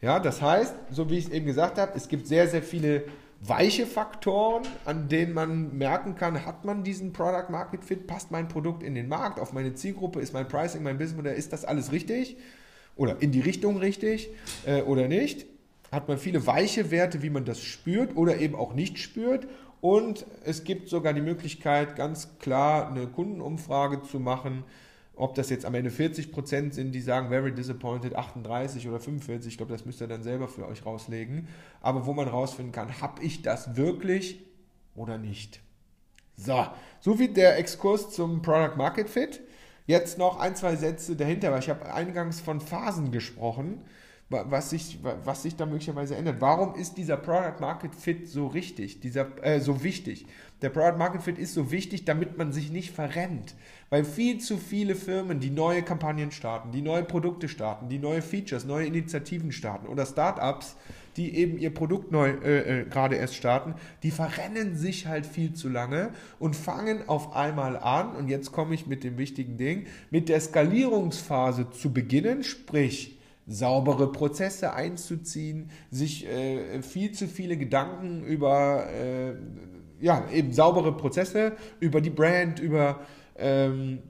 Ja, 0.00 0.18
das 0.18 0.42
heißt, 0.42 0.74
so 0.90 1.08
wie 1.10 1.18
ich 1.18 1.26
es 1.26 1.30
eben 1.30 1.46
gesagt 1.46 1.78
habe, 1.78 1.92
es 1.94 2.08
gibt 2.08 2.26
sehr, 2.26 2.48
sehr 2.48 2.62
viele 2.62 3.04
weiche 3.40 3.86
Faktoren, 3.86 4.62
an 4.84 5.08
denen 5.08 5.32
man 5.32 5.76
merken 5.76 6.14
kann, 6.14 6.44
hat 6.44 6.64
man 6.64 6.84
diesen 6.84 7.12
Product 7.12 7.50
Market 7.50 7.84
Fit, 7.84 8.06
passt 8.06 8.30
mein 8.30 8.48
Produkt 8.48 8.82
in 8.82 8.94
den 8.94 9.08
Markt, 9.08 9.40
auf 9.40 9.52
meine 9.52 9.74
Zielgruppe, 9.74 10.20
ist 10.20 10.32
mein 10.32 10.46
Pricing, 10.46 10.82
mein 10.82 10.98
Businessmodell, 10.98 11.36
ist 11.36 11.52
das 11.52 11.64
alles 11.64 11.92
richtig 11.92 12.36
oder 12.96 13.20
in 13.20 13.32
die 13.32 13.40
Richtung 13.40 13.78
richtig 13.78 14.30
äh, 14.66 14.82
oder 14.82 15.08
nicht. 15.08 15.46
Hat 15.92 16.08
man 16.08 16.18
viele 16.18 16.46
weiche 16.46 16.90
Werte, 16.90 17.22
wie 17.22 17.30
man 17.30 17.44
das 17.44 17.60
spürt 17.60 18.16
oder 18.16 18.38
eben 18.38 18.56
auch 18.56 18.72
nicht 18.72 18.98
spürt. 18.98 19.46
Und 19.82 20.24
es 20.44 20.64
gibt 20.64 20.88
sogar 20.88 21.12
die 21.12 21.20
Möglichkeit, 21.20 21.96
ganz 21.96 22.38
klar 22.38 22.90
eine 22.90 23.06
Kundenumfrage 23.06 24.02
zu 24.02 24.18
machen, 24.18 24.64
ob 25.14 25.34
das 25.34 25.50
jetzt 25.50 25.66
am 25.66 25.74
Ende 25.74 25.90
40 25.90 26.32
Prozent 26.32 26.72
sind, 26.72 26.92
die 26.92 27.02
sagen, 27.02 27.28
very 27.28 27.54
disappointed, 27.54 28.16
38 28.16 28.88
oder 28.88 28.98
45, 28.98 29.52
ich 29.52 29.58
glaube, 29.58 29.72
das 29.72 29.84
müsst 29.84 30.00
ihr 30.00 30.06
dann 30.06 30.22
selber 30.22 30.48
für 30.48 30.66
euch 30.66 30.86
rauslegen. 30.86 31.46
Aber 31.82 32.06
wo 32.06 32.14
man 32.14 32.26
rausfinden 32.26 32.72
kann, 32.72 33.02
habe 33.02 33.22
ich 33.22 33.42
das 33.42 33.76
wirklich 33.76 34.40
oder 34.94 35.18
nicht. 35.18 35.60
So, 36.36 36.66
so 37.00 37.14
viel 37.14 37.28
der 37.28 37.58
Exkurs 37.58 38.10
zum 38.10 38.40
Product 38.40 38.76
Market 38.78 39.10
Fit. 39.10 39.42
Jetzt 39.86 40.16
noch 40.16 40.38
ein, 40.40 40.56
zwei 40.56 40.76
Sätze 40.76 41.16
dahinter, 41.16 41.52
weil 41.52 41.58
ich 41.58 41.68
habe 41.68 41.92
eingangs 41.92 42.40
von 42.40 42.62
Phasen 42.62 43.10
gesprochen 43.10 43.82
was 44.32 44.70
sich, 44.70 44.98
was 45.24 45.42
sich 45.42 45.56
da 45.56 45.66
möglicherweise 45.66 46.16
ändert. 46.16 46.40
Warum 46.40 46.74
ist 46.74 46.96
dieser 46.96 47.16
Product 47.16 47.60
Market 47.60 47.94
Fit 47.94 48.28
so 48.28 48.46
richtig, 48.46 49.00
dieser, 49.00 49.26
äh, 49.44 49.60
so 49.60 49.82
wichtig? 49.82 50.26
Der 50.62 50.70
Product 50.70 50.98
Market 50.98 51.22
Fit 51.22 51.38
ist 51.38 51.54
so 51.54 51.70
wichtig, 51.70 52.04
damit 52.04 52.38
man 52.38 52.52
sich 52.52 52.70
nicht 52.70 52.92
verrennt. 52.92 53.54
Weil 53.90 54.04
viel 54.04 54.38
zu 54.38 54.56
viele 54.56 54.94
Firmen, 54.94 55.40
die 55.40 55.50
neue 55.50 55.82
Kampagnen 55.82 56.30
starten, 56.30 56.72
die 56.72 56.82
neue 56.82 57.02
Produkte 57.02 57.48
starten, 57.48 57.88
die 57.88 57.98
neue 57.98 58.22
Features, 58.22 58.64
neue 58.64 58.86
Initiativen 58.86 59.52
starten 59.52 59.86
oder 59.86 60.06
Startups, 60.06 60.76
die 61.16 61.36
eben 61.36 61.58
ihr 61.58 61.74
Produkt 61.74 62.10
neu 62.10 62.30
äh, 62.30 62.80
äh, 62.80 62.84
gerade 62.84 63.16
erst 63.16 63.34
starten, 63.34 63.74
die 64.02 64.10
verrennen 64.10 64.76
sich 64.76 65.06
halt 65.06 65.26
viel 65.26 65.52
zu 65.52 65.68
lange 65.68 66.10
und 66.38 66.56
fangen 66.56 67.08
auf 67.08 67.34
einmal 67.34 67.76
an, 67.76 68.16
und 68.16 68.28
jetzt 68.28 68.52
komme 68.52 68.74
ich 68.74 68.86
mit 68.86 69.04
dem 69.04 69.18
wichtigen 69.18 69.56
Ding, 69.56 69.86
mit 70.10 70.28
der 70.28 70.40
Skalierungsphase 70.40 71.70
zu 71.70 71.92
beginnen, 71.92 72.44
sprich, 72.44 73.18
saubere 73.46 74.10
Prozesse 74.12 74.72
einzuziehen, 74.72 75.70
sich 75.90 76.26
äh, 76.26 76.82
viel 76.82 77.12
zu 77.12 77.26
viele 77.26 77.56
Gedanken 77.56 78.24
über 78.24 78.86
äh, 78.90 79.34
ja, 80.00 80.28
eben 80.30 80.52
saubere 80.52 80.96
Prozesse, 80.96 81.56
über 81.80 82.00
die 82.00 82.10
Brand, 82.10 82.58
über 82.58 83.00
ähm, 83.36 84.00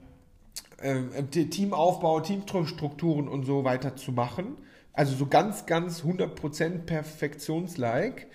äh, 0.79 1.23
Teamaufbau, 1.25 2.21
Teamstrukturen 2.21 3.29
und 3.29 3.45
so 3.45 3.64
weiter 3.64 3.95
zu 3.97 4.12
machen. 4.12 4.57
Also 4.95 5.14
so 5.14 5.27
ganz, 5.27 5.66
ganz 5.66 6.03
100% 6.03 6.81
perfektionslike, 6.81 8.27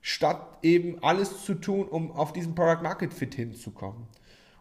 statt 0.00 0.58
eben 0.62 1.02
alles 1.02 1.44
zu 1.44 1.54
tun, 1.54 1.88
um 1.88 2.12
auf 2.12 2.32
diesen 2.32 2.54
Product 2.54 2.82
Market 2.82 3.14
Fit 3.14 3.34
hinzukommen. 3.34 4.06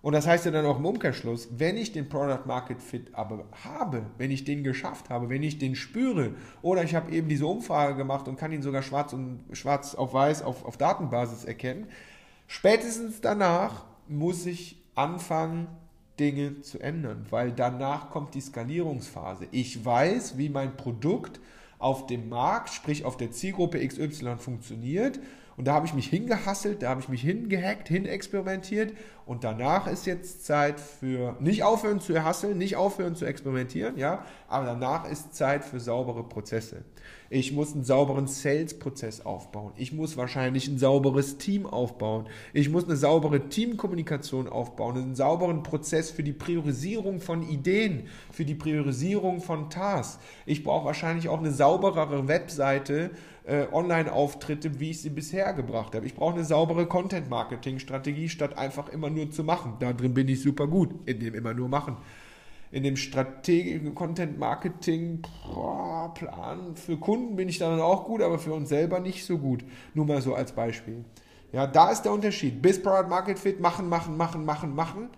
Und 0.03 0.11
das 0.11 0.27
heißt 0.27 0.43
ja 0.43 0.51
dann 0.51 0.65
auch 0.65 0.79
im 0.79 0.85
Umkehrschluss, 0.85 1.47
wenn 1.57 1.77
ich 1.77 1.93
den 1.93 2.09
Product 2.09 2.45
Market 2.45 2.81
Fit 2.81 3.07
aber 3.13 3.45
habe, 3.63 4.05
wenn 4.17 4.31
ich 4.31 4.43
den 4.43 4.61
geschafft 4.61 5.09
habe, 5.09 5.29
wenn 5.29 5.43
ich 5.43 5.59
den 5.59 5.77
spüre, 5.77 6.35
oder 6.61 6.83
ich 6.83 6.93
habe 6.93 7.09
eben 7.09 7.29
diese 7.29 7.47
Umfrage 7.47 7.95
gemacht 7.95 8.27
und 8.27 8.35
kann 8.35 8.51
ihn 8.51 8.61
sogar 8.61 8.81
schwarz 8.81 9.13
und 9.13 9.39
schwarz 9.53 9.95
auf 9.95 10.13
weiß 10.13 10.43
auf, 10.43 10.65
auf 10.65 10.75
Datenbasis 10.75 11.45
erkennen, 11.45 11.87
spätestens 12.47 13.21
danach 13.21 13.85
muss 14.09 14.45
ich 14.45 14.83
anfangen, 14.93 15.67
Dinge 16.19 16.59
zu 16.59 16.79
ändern, 16.79 17.25
weil 17.29 17.53
danach 17.53 18.09
kommt 18.09 18.35
die 18.35 18.41
Skalierungsphase. 18.41 19.47
Ich 19.51 19.85
weiß, 19.85 20.37
wie 20.37 20.49
mein 20.49 20.75
Produkt 20.75 21.39
auf 21.79 22.07
dem 22.07 22.27
Markt, 22.27 22.69
sprich 22.69 23.05
auf 23.05 23.15
der 23.15 23.31
Zielgruppe 23.31 23.79
XY 23.87 24.35
funktioniert 24.37 25.21
und 25.57 25.65
da 25.65 25.73
habe 25.73 25.85
ich 25.85 25.93
mich 25.93 26.07
hingehasselt, 26.07 26.81
da 26.81 26.89
habe 26.89 27.01
ich 27.01 27.09
mich 27.09 27.21
hingehackt, 27.21 27.87
hinexperimentiert. 27.87 28.93
Und 29.25 29.45
danach 29.45 29.87
ist 29.87 30.05
jetzt 30.05 30.45
Zeit 30.45 30.81
für 30.81 31.37
nicht 31.39 31.63
aufhören 31.63 32.01
zu 32.01 32.13
erhasseln, 32.13 32.57
nicht 32.57 32.75
aufhören 32.75 33.15
zu 33.15 33.25
experimentieren, 33.25 33.97
ja, 33.97 34.25
aber 34.49 34.65
danach 34.65 35.09
ist 35.09 35.33
Zeit 35.33 35.63
für 35.63 35.79
saubere 35.79 36.23
Prozesse. 36.23 36.83
Ich 37.29 37.51
muss 37.51 37.73
einen 37.73 37.83
sauberen 37.83 38.27
Sales-Prozess 38.27 39.25
aufbauen. 39.25 39.71
Ich 39.75 39.91
muss 39.93 40.17
wahrscheinlich 40.17 40.67
ein 40.67 40.77
sauberes 40.77 41.37
Team 41.37 41.65
aufbauen. 41.65 42.27
Ich 42.53 42.69
muss 42.69 42.83
eine 42.83 42.95
saubere 42.95 43.49
Teamkommunikation 43.49 44.47
aufbauen, 44.47 44.97
einen 44.97 45.15
sauberen 45.15 45.63
Prozess 45.63 46.11
für 46.11 46.21
die 46.21 46.33
Priorisierung 46.33 47.21
von 47.21 47.41
Ideen, 47.41 48.07
für 48.29 48.45
die 48.45 48.55
Priorisierung 48.55 49.41
von 49.41 49.69
Tasks. 49.69 50.19
Ich 50.45 50.63
brauche 50.63 50.85
wahrscheinlich 50.85 51.29
auch 51.29 51.39
eine 51.39 51.51
sauberere 51.51 52.27
Webseite, 52.27 53.11
äh, 53.45 53.65
Online-Auftritte, 53.71 54.79
wie 54.79 54.91
ich 54.91 55.01
sie 55.01 55.09
bisher 55.09 55.53
gebracht 55.53 55.95
habe. 55.95 56.05
Ich 56.05 56.15
brauche 56.15 56.35
eine 56.35 56.45
saubere 56.45 56.85
Content-Marketing-Strategie, 56.85 58.29
statt 58.29 58.57
einfach 58.57 58.89
immer 58.89 59.09
nur 59.09 59.31
zu 59.31 59.43
machen. 59.43 59.75
Da 59.79 59.93
drin 59.93 60.13
bin 60.13 60.27
ich 60.27 60.41
super 60.41 60.67
gut, 60.67 60.91
in 61.05 61.19
dem 61.19 61.35
immer 61.35 61.53
nur 61.53 61.67
machen. 61.67 61.97
In 62.71 62.83
dem 62.83 62.95
strategischen 62.95 63.93
Content-Marketing-Plan 63.93 66.75
für 66.75 66.97
Kunden 66.97 67.35
bin 67.35 67.49
ich 67.49 67.59
dann 67.59 67.79
auch 67.79 68.05
gut, 68.05 68.21
aber 68.21 68.39
für 68.39 68.53
uns 68.53 68.69
selber 68.69 68.99
nicht 68.99 69.25
so 69.25 69.37
gut. 69.37 69.63
Nur 69.93 70.05
mal 70.05 70.21
so 70.21 70.33
als 70.33 70.53
Beispiel. 70.53 71.05
Ja, 71.51 71.67
da 71.67 71.91
ist 71.91 72.01
der 72.01 72.13
Unterschied. 72.13 72.61
Bis 72.61 72.81
Product 72.81 73.09
Market 73.09 73.37
Fit 73.37 73.59
machen, 73.59 73.87
machen, 73.87 74.17
machen, 74.17 74.43
machen, 74.43 74.73
machen. 74.73 75.09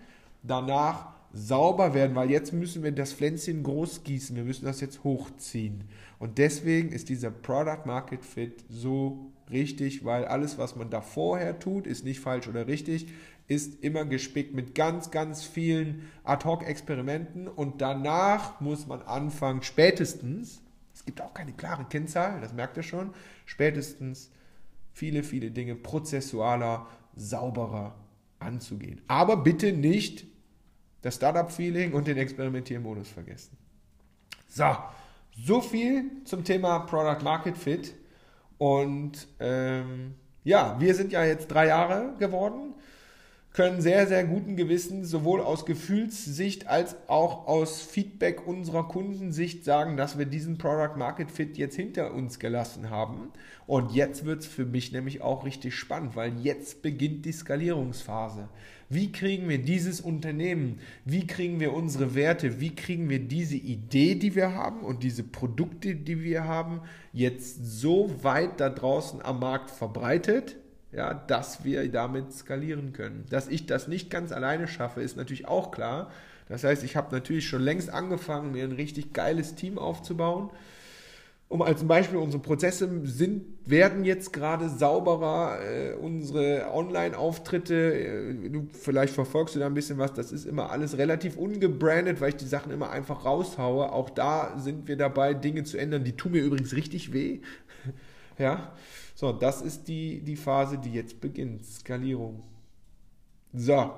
Danach 0.44 1.15
sauber 1.36 1.94
werden, 1.94 2.16
weil 2.16 2.32
jetzt 2.32 2.54
müssen 2.54 2.82
wir 2.82 2.94
das 2.94 3.12
Pflänzchen 3.12 3.62
groß 3.62 4.04
gießen. 4.04 4.36
Wir 4.36 4.46
müssen 4.46 4.64
das 4.64 4.80
jetzt 4.80 5.04
hochziehen. 5.04 5.84
Und 6.18 6.38
deswegen 6.38 6.94
ist 6.94 7.10
dieser 7.10 7.30
Product 7.30 7.86
Market 7.86 8.24
Fit 8.24 8.64
so 8.70 9.34
richtig, 9.52 10.06
weil 10.06 10.26
alles, 10.26 10.58
was 10.58 10.78
man 10.78 10.90
da 10.90 11.02
vorher 11.02 11.60
tut, 11.60 11.88
ist 11.88 12.06
nicht 12.06 12.22
falsch 12.22 12.48
oder 12.48 12.68
richtig, 12.68 13.08
ist 13.48 13.84
immer 13.84 14.06
gespickt 14.06 14.56
mit 14.56 14.74
ganz, 14.76 15.12
ganz 15.12 15.44
vielen 15.44 16.04
Ad-Hoc-Experimenten 16.24 17.50
und 17.50 17.82
danach 17.82 18.62
muss 18.62 18.88
man 18.88 19.02
anfangen, 19.02 19.62
spätestens, 19.62 20.62
es 20.94 21.04
gibt 21.06 21.22
auch 21.22 21.34
keine 21.34 21.52
klare 21.52 21.86
Kennzahl, 21.86 22.40
das 22.40 22.54
merkt 22.54 22.78
ihr 22.78 22.84
schon, 22.84 23.12
spätestens 23.46 24.32
viele, 24.94 25.22
viele 25.22 25.52
Dinge 25.52 25.76
prozessualer, 25.76 26.88
sauberer 27.14 27.96
anzugehen. 28.40 29.02
Aber 29.08 29.38
bitte 29.38 29.74
nicht 29.74 30.26
das 31.06 31.18
Startup-Feeling 31.18 31.94
und 31.94 32.08
den 32.08 32.18
Experimentiermodus 32.18 33.10
vergessen. 33.10 33.56
So, 34.48 34.76
so 35.38 35.62
viel 35.62 36.24
zum 36.24 36.44
Thema 36.44 36.80
Product 36.80 37.24
Market 37.24 37.56
Fit. 37.56 37.94
Und 38.58 39.28
ähm, 39.40 40.16
ja, 40.44 40.76
wir 40.80 40.96
sind 40.96 41.12
ja 41.12 41.24
jetzt 41.24 41.48
drei 41.50 41.68
Jahre 41.68 42.16
geworden, 42.18 42.74
können 43.56 43.80
sehr, 43.80 44.06
sehr 44.06 44.26
guten 44.26 44.58
Gewissens 44.58 45.10
sowohl 45.10 45.40
aus 45.40 45.66
Gefühlssicht 45.66 46.68
als 46.68 46.98
auch 47.08 47.48
aus 47.48 47.82
Feedback 47.82 48.46
unserer 48.46 48.86
Kundensicht 48.86 49.64
sagen, 49.64 49.96
dass 49.96 50.18
wir 50.18 50.26
diesen 50.26 50.58
Product 50.58 50.98
Market 50.98 51.32
Fit 51.32 51.58
jetzt 51.58 51.78
hinter 51.78 52.14
uns 52.14 52.40
gelassen 52.40 52.90
haben. 52.90 53.32
Und 53.66 53.94
jetzt 53.94 54.26
wird 54.26 54.42
es 54.42 54.46
für 54.46 54.66
mich 54.66 54.92
nämlich 54.92 55.22
auch 55.22 55.46
richtig 55.46 55.74
spannend, 55.74 56.18
weil 56.18 56.34
jetzt 56.44 56.82
beginnt 56.82 57.26
die 57.26 57.32
Skalierungsphase. 57.32 58.50
Wie 58.90 59.14
kriegen 59.14 59.48
wir 59.48 59.60
dieses 59.60 60.02
Unternehmen, 60.02 60.80
wie 61.06 61.26
kriegen 61.26 61.62
wir 61.62 61.72
unsere 61.72 62.14
Werte, 62.14 62.60
wie 62.60 62.76
kriegen 62.76 63.10
wir 63.10 63.20
diese 63.20 63.56
Idee, 63.56 64.16
die 64.16 64.36
wir 64.36 64.54
haben 64.54 64.82
und 64.82 65.02
diese 65.02 65.24
Produkte, 65.24 65.96
die 65.96 66.22
wir 66.22 66.44
haben, 66.44 66.82
jetzt 67.14 67.66
so 67.66 68.12
weit 68.22 68.60
da 68.60 68.70
draußen 68.70 69.22
am 69.22 69.40
Markt 69.40 69.72
verbreitet, 69.72 70.58
ja, 70.96 71.14
dass 71.14 71.64
wir 71.64 71.88
damit 71.92 72.34
skalieren 72.34 72.94
können. 72.94 73.26
Dass 73.30 73.48
ich 73.48 73.66
das 73.66 73.88
nicht 73.88 74.10
ganz 74.10 74.32
alleine 74.32 74.68
schaffe, 74.68 75.02
ist 75.02 75.18
natürlich 75.18 75.48
auch 75.48 75.72
klar. 75.72 76.12
Das 76.48 76.64
heißt, 76.64 76.84
ich 76.84 76.96
habe 76.96 77.14
natürlich 77.14 77.48
schon 77.48 77.62
längst 77.62 77.90
angefangen, 77.90 78.52
mir 78.52 78.64
ein 78.64 78.72
richtig 78.72 79.14
geiles 79.14 79.56
Team 79.56 79.78
aufzubauen 79.78 80.50
um 81.48 81.62
als 81.62 81.84
Beispiel, 81.84 82.18
unsere 82.18 82.42
Prozesse 82.42 82.90
sind, 83.04 83.46
werden 83.66 84.04
jetzt 84.04 84.34
gerade 84.34 84.68
sauberer, 84.68 85.60
äh, 85.62 85.94
unsere 85.94 86.72
Online-Auftritte, 86.74 87.76
äh, 87.76 88.50
du, 88.50 88.68
vielleicht 88.72 89.14
verfolgst 89.14 89.56
du 89.56 89.60
da 89.60 89.68
ein 89.68 89.76
bisschen 89.76 90.00
was, 90.00 90.14
das 90.14 90.32
ist 90.32 90.46
immer 90.46 90.72
alles 90.72 90.98
relativ 90.98 91.38
ungebrandet, 91.38 92.20
weil 92.20 92.30
ich 92.30 92.36
die 92.38 92.48
Sachen 92.48 92.72
immer 92.72 92.90
einfach 92.90 93.26
raushaue. 93.26 93.92
Auch 93.92 94.10
da 94.10 94.58
sind 94.58 94.88
wir 94.88 94.98
dabei, 94.98 95.34
Dinge 95.36 95.64
zu 95.64 95.78
ändern, 95.78 96.04
die 96.04 96.14
tun 96.14 96.32
mir 96.32 96.42
übrigens 96.42 96.76
richtig 96.76 97.14
weh. 97.14 97.42
Ja, 98.38 98.74
so, 99.16 99.32
das 99.32 99.62
ist 99.62 99.88
die, 99.88 100.22
die 100.22 100.36
Phase, 100.36 100.78
die 100.78 100.94
jetzt 100.94 101.22
beginnt, 101.22 101.66
Skalierung. 101.66 102.44
So, 103.54 103.94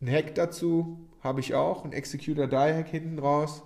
ein 0.00 0.10
Hack 0.10 0.34
dazu 0.34 1.08
habe 1.20 1.40
ich 1.40 1.54
auch, 1.54 1.84
ein 1.84 1.92
Executor 1.92 2.46
Die 2.46 2.56
Hack 2.56 2.88
hinten 2.88 3.18
raus 3.18 3.62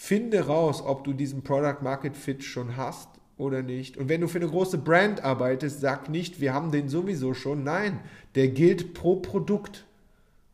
Finde 0.00 0.46
raus, 0.46 0.80
ob 0.80 1.02
du 1.02 1.12
diesen 1.12 1.42
Product 1.42 1.82
Market 1.82 2.16
Fit 2.16 2.44
schon 2.44 2.76
hast 2.76 3.08
oder 3.36 3.62
nicht. 3.62 3.96
Und 3.96 4.08
wenn 4.08 4.20
du 4.20 4.28
für 4.28 4.38
eine 4.38 4.46
große 4.46 4.78
Brand 4.78 5.24
arbeitest, 5.24 5.80
sag 5.80 6.08
nicht, 6.08 6.40
wir 6.40 6.54
haben 6.54 6.70
den 6.70 6.88
sowieso 6.88 7.34
schon. 7.34 7.64
Nein, 7.64 7.98
der 8.36 8.46
gilt 8.46 8.94
pro 8.94 9.16
Produkt. 9.16 9.86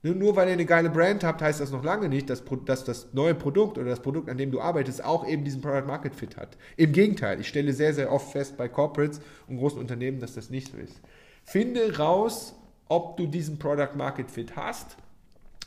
Nur 0.05 0.37
weil 0.37 0.49
ihr 0.49 0.53
eine 0.53 0.67
geile 0.67 0.91
Brand 0.91 1.25
habt, 1.25 1.41
heißt 1.41 1.61
das 1.61 1.71
noch 1.71 1.83
lange 1.83 2.09
nicht, 2.09 2.29
dass, 2.29 2.45
dass, 2.67 2.85
das 2.85 3.13
neue 3.15 3.35
Produkt 3.35 3.79
oder 3.79 3.89
das 3.89 4.01
Produkt, 4.01 4.29
an 4.29 4.37
dem 4.37 4.51
du 4.51 4.61
arbeitest, 4.61 5.03
auch 5.03 5.27
eben 5.27 5.45
diesen 5.45 5.63
Product 5.63 5.87
Market 5.87 6.15
Fit 6.15 6.37
hat. 6.37 6.57
Im 6.77 6.93
Gegenteil, 6.93 7.41
ich 7.41 7.49
stelle 7.49 7.73
sehr, 7.73 7.95
sehr 7.95 8.13
oft 8.13 8.31
fest 8.31 8.57
bei 8.57 8.69
Corporates 8.69 9.21
und 9.49 9.57
großen 9.57 9.79
Unternehmen, 9.79 10.21
dass 10.21 10.35
das 10.35 10.51
nicht 10.51 10.71
so 10.71 10.77
ist. 10.77 11.01
Finde 11.43 11.97
raus, 11.97 12.55
ob 12.89 13.17
du 13.17 13.27
diesen 13.27 13.59
Product 13.59 13.97
Market 13.97 14.31
Fit 14.31 14.55
hast 14.57 14.97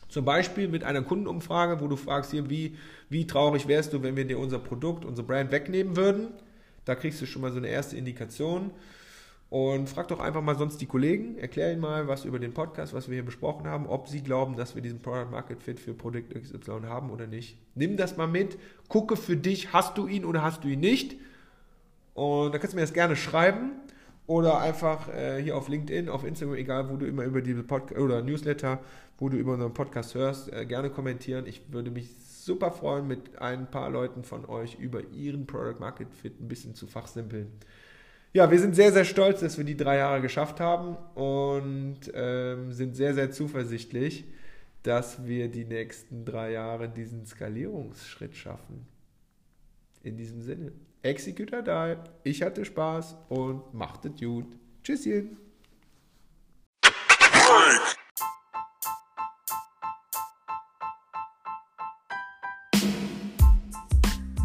zum 0.10 0.24
Beispiel 0.24 0.68
mit 0.68 0.84
einer 0.84 1.02
Kundenumfrage, 1.02 1.82
wo 1.82 1.88
du 1.88 1.96
fragst 1.96 2.32
hier, 2.32 2.50
wie, 2.50 2.78
wie 3.10 3.28
traurig 3.28 3.68
wärst 3.68 3.94
du, 3.94 4.04
wenn 4.04 4.16
wir 4.16 4.26
dir 4.26 4.40
unser 4.40 4.60
Produkt, 4.60 5.04
unsere 5.04 5.28
Brand 5.28 5.52
wegnehmen 5.52 5.98
würden? 5.98 6.28
Da 6.86 6.96
kriegst 6.96 7.22
du 7.22 7.26
schon 7.26 7.42
mal 7.42 7.52
so 7.52 7.58
eine 7.58 7.68
erste 7.68 7.98
Indikation. 7.98 8.72
Und 9.50 9.88
frag 9.88 10.10
doch 10.10 10.20
einfach 10.20 10.42
mal 10.42 10.58
sonst 10.58 10.82
die 10.82 10.88
Kollegen, 10.88 11.38
erklär 11.38 11.72
ihnen 11.72 11.80
mal 11.80 12.08
was 12.10 12.26
über 12.26 12.38
den 12.38 12.54
Podcast, 12.54 12.94
was 12.94 13.08
wir 13.08 13.16
hier 13.16 13.24
besprochen 13.24 13.66
haben, 13.66 13.88
ob 13.88 14.10
sie 14.10 14.22
glauben, 14.22 14.58
dass 14.58 14.76
wir 14.76 14.82
diesen 14.82 15.02
Product 15.02 15.32
Market 15.32 15.64
Fit 15.64 15.80
für 15.80 15.94
Produkt 15.94 16.34
XY 16.34 16.82
haben 16.84 17.10
oder 17.12 17.28
nicht. 17.28 17.58
Nimm 17.74 17.96
das 17.96 18.18
mal 18.18 18.28
mit, 18.28 18.58
gucke 18.90 19.16
für 19.16 19.38
dich, 19.38 19.72
hast 19.72 19.98
du 19.98 20.08
ihn 20.08 20.26
oder 20.26 20.42
hast 20.42 20.66
du 20.66 20.68
ihn 20.68 20.82
nicht. 20.82 21.16
Und 22.14 22.54
da 22.54 22.60
kannst 22.60 22.74
du 22.74 22.76
mir 22.76 22.82
das 22.82 22.94
gerne 22.94 23.16
schreiben 23.16 23.72
oder 24.26 24.60
einfach 24.60 25.08
äh, 25.16 25.42
hier 25.42 25.56
auf 25.56 25.70
LinkedIn, 25.70 26.10
auf 26.10 26.26
Instagram, 26.26 26.56
egal 26.56 26.90
wo 26.90 26.98
du 26.98 27.06
immer 27.06 27.24
über 27.24 27.42
diese 27.42 27.64
Podcast 27.64 28.02
oder 28.02 28.22
Newsletter, 28.22 28.80
wo 29.18 29.30
du 29.30 29.38
über 29.38 29.54
unseren 29.54 29.74
Podcast 29.74 30.14
hörst, 30.14 30.52
äh, 30.52 30.66
gerne 30.66 30.90
kommentieren. 30.90 31.46
Ich 31.48 31.62
würde 31.72 31.90
mich 31.90 32.14
super 32.20 32.72
freuen, 32.72 33.08
mit 33.08 33.40
ein 33.40 33.72
paar 33.72 33.90
Leuten 33.90 34.24
von 34.24 34.46
euch 34.46 34.76
über 34.78 35.06
ihren 35.06 35.48
Product 35.48 35.80
Market 35.80 36.14
Fit 36.14 36.42
ein 36.42 36.50
bisschen 36.50 36.76
zu 36.76 36.86
fachsimpeln 36.86 37.48
ja, 38.34 38.52
wir 38.52 38.60
sind 38.60 38.76
sehr, 38.76 38.92
sehr 38.92 39.06
stolz, 39.06 39.40
dass 39.40 39.58
wir 39.58 39.66
die 39.66 39.78
drei 39.78 39.98
Jahre 39.98 40.22
geschafft 40.22 40.60
haben 40.60 40.96
und 41.16 42.00
ähm, 42.14 42.72
sind 42.72 42.96
sehr, 42.96 43.14
sehr 43.14 43.32
zuversichtlich, 43.32 44.26
dass 44.84 45.26
wir 45.26 45.50
die 45.50 45.66
nächsten 45.66 46.26
drei 46.26 46.52
Jahre 46.52 46.90
diesen 46.90 47.26
Skalierungsschritt 47.26 48.36
schaffen. 48.36 48.88
In 50.04 50.18
diesem 50.18 50.42
Sinne, 50.42 50.72
Executor 51.02 51.62
Die, 51.62 51.98
ich 52.24 52.42
hatte 52.42 52.66
Spaß 52.66 53.16
und 53.30 53.74
macht 53.74 54.06
es 54.06 54.20
gut. 54.20 54.46
Tschüsschen. 54.84 55.38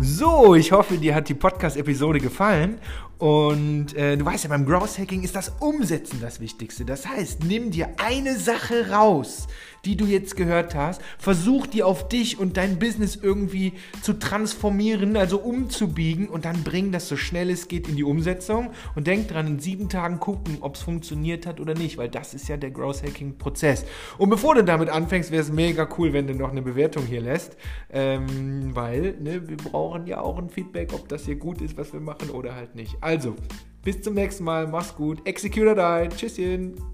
So, 0.05 0.57
ich 0.57 0.73
hoffe, 0.73 0.99
dir 0.99 1.15
hat 1.15 1.29
die 1.29 1.35
Podcast-Episode 1.35 2.19
gefallen 2.19 2.81
und 3.19 3.95
äh, 3.95 4.17
du 4.17 4.25
weißt 4.25 4.43
ja, 4.43 4.51
beim 4.51 4.67
Growth 4.67 4.99
Hacking 4.99 5.23
ist 5.23 5.37
das 5.37 5.53
Umsetzen 5.61 6.21
das 6.21 6.41
Wichtigste. 6.41 6.85
Das 6.85 7.07
heißt, 7.07 7.45
nimm 7.45 7.71
dir 7.71 7.89
eine 8.05 8.37
Sache 8.37 8.91
raus, 8.91 9.47
die 9.85 9.97
du 9.97 10.05
jetzt 10.07 10.37
gehört 10.37 10.75
hast, 10.75 11.03
versuch 11.19 11.67
die 11.67 11.83
auf 11.83 12.09
dich 12.09 12.39
und 12.39 12.57
dein 12.57 12.79
Business 12.79 13.17
irgendwie 13.17 13.73
zu 14.01 14.15
transformieren, 14.15 15.17
also 15.17 15.39
umzubiegen 15.39 16.29
und 16.29 16.45
dann 16.45 16.63
bring 16.63 16.93
das 16.93 17.09
so 17.09 17.17
schnell 17.17 17.51
es 17.51 17.69
geht 17.69 17.89
in 17.89 17.97
die 17.97 18.05
Umsetzung 18.05 18.71
und 18.95 19.07
denk 19.07 19.29
dran, 19.29 19.47
in 19.47 19.59
sieben 19.59 19.89
Tagen 19.89 20.21
gucken, 20.21 20.59
ob 20.61 20.77
es 20.77 20.83
funktioniert 20.83 21.47
hat 21.47 21.61
oder 21.61 21.75
nicht, 21.75 21.99
weil 21.99 22.09
das 22.09 22.35
ist 22.35 22.49
ja 22.49 22.57
der 22.57 22.71
Growth 22.71 23.03
Hacking 23.03 23.39
Prozess. 23.39 23.85
Und 24.19 24.31
bevor 24.31 24.55
du 24.55 24.65
damit 24.65 24.89
anfängst, 24.89 25.31
wäre 25.31 25.43
es 25.43 25.51
mega 25.51 25.89
cool, 25.99 26.13
wenn 26.13 26.27
du 26.27 26.35
noch 26.35 26.51
eine 26.51 26.63
Bewertung 26.63 27.05
hier 27.05 27.21
lässt, 27.21 27.57
ähm, 27.91 28.75
weil 28.75 29.17
ne, 29.21 29.49
wir 29.49 29.57
brauchen 29.57 30.07
ja 30.07 30.21
auch 30.21 30.39
ein 30.39 30.49
Feedback, 30.49 30.93
ob 30.93 31.09
das 31.09 31.25
hier 31.25 31.37
gut 31.37 31.61
ist, 31.61 31.77
was 31.77 31.93
wir 31.93 32.01
machen 32.01 32.31
oder 32.31 32.55
halt 32.55 32.75
nicht. 32.75 32.97
Also, 33.01 33.35
bis 33.83 34.01
zum 34.01 34.15
nächsten 34.15 34.45
Mal. 34.45 34.69
Mach's 34.69 34.95
gut. 34.95 35.27
Executor 35.27 35.75
Die. 35.75 36.09
Tschüsschen. 36.15 36.92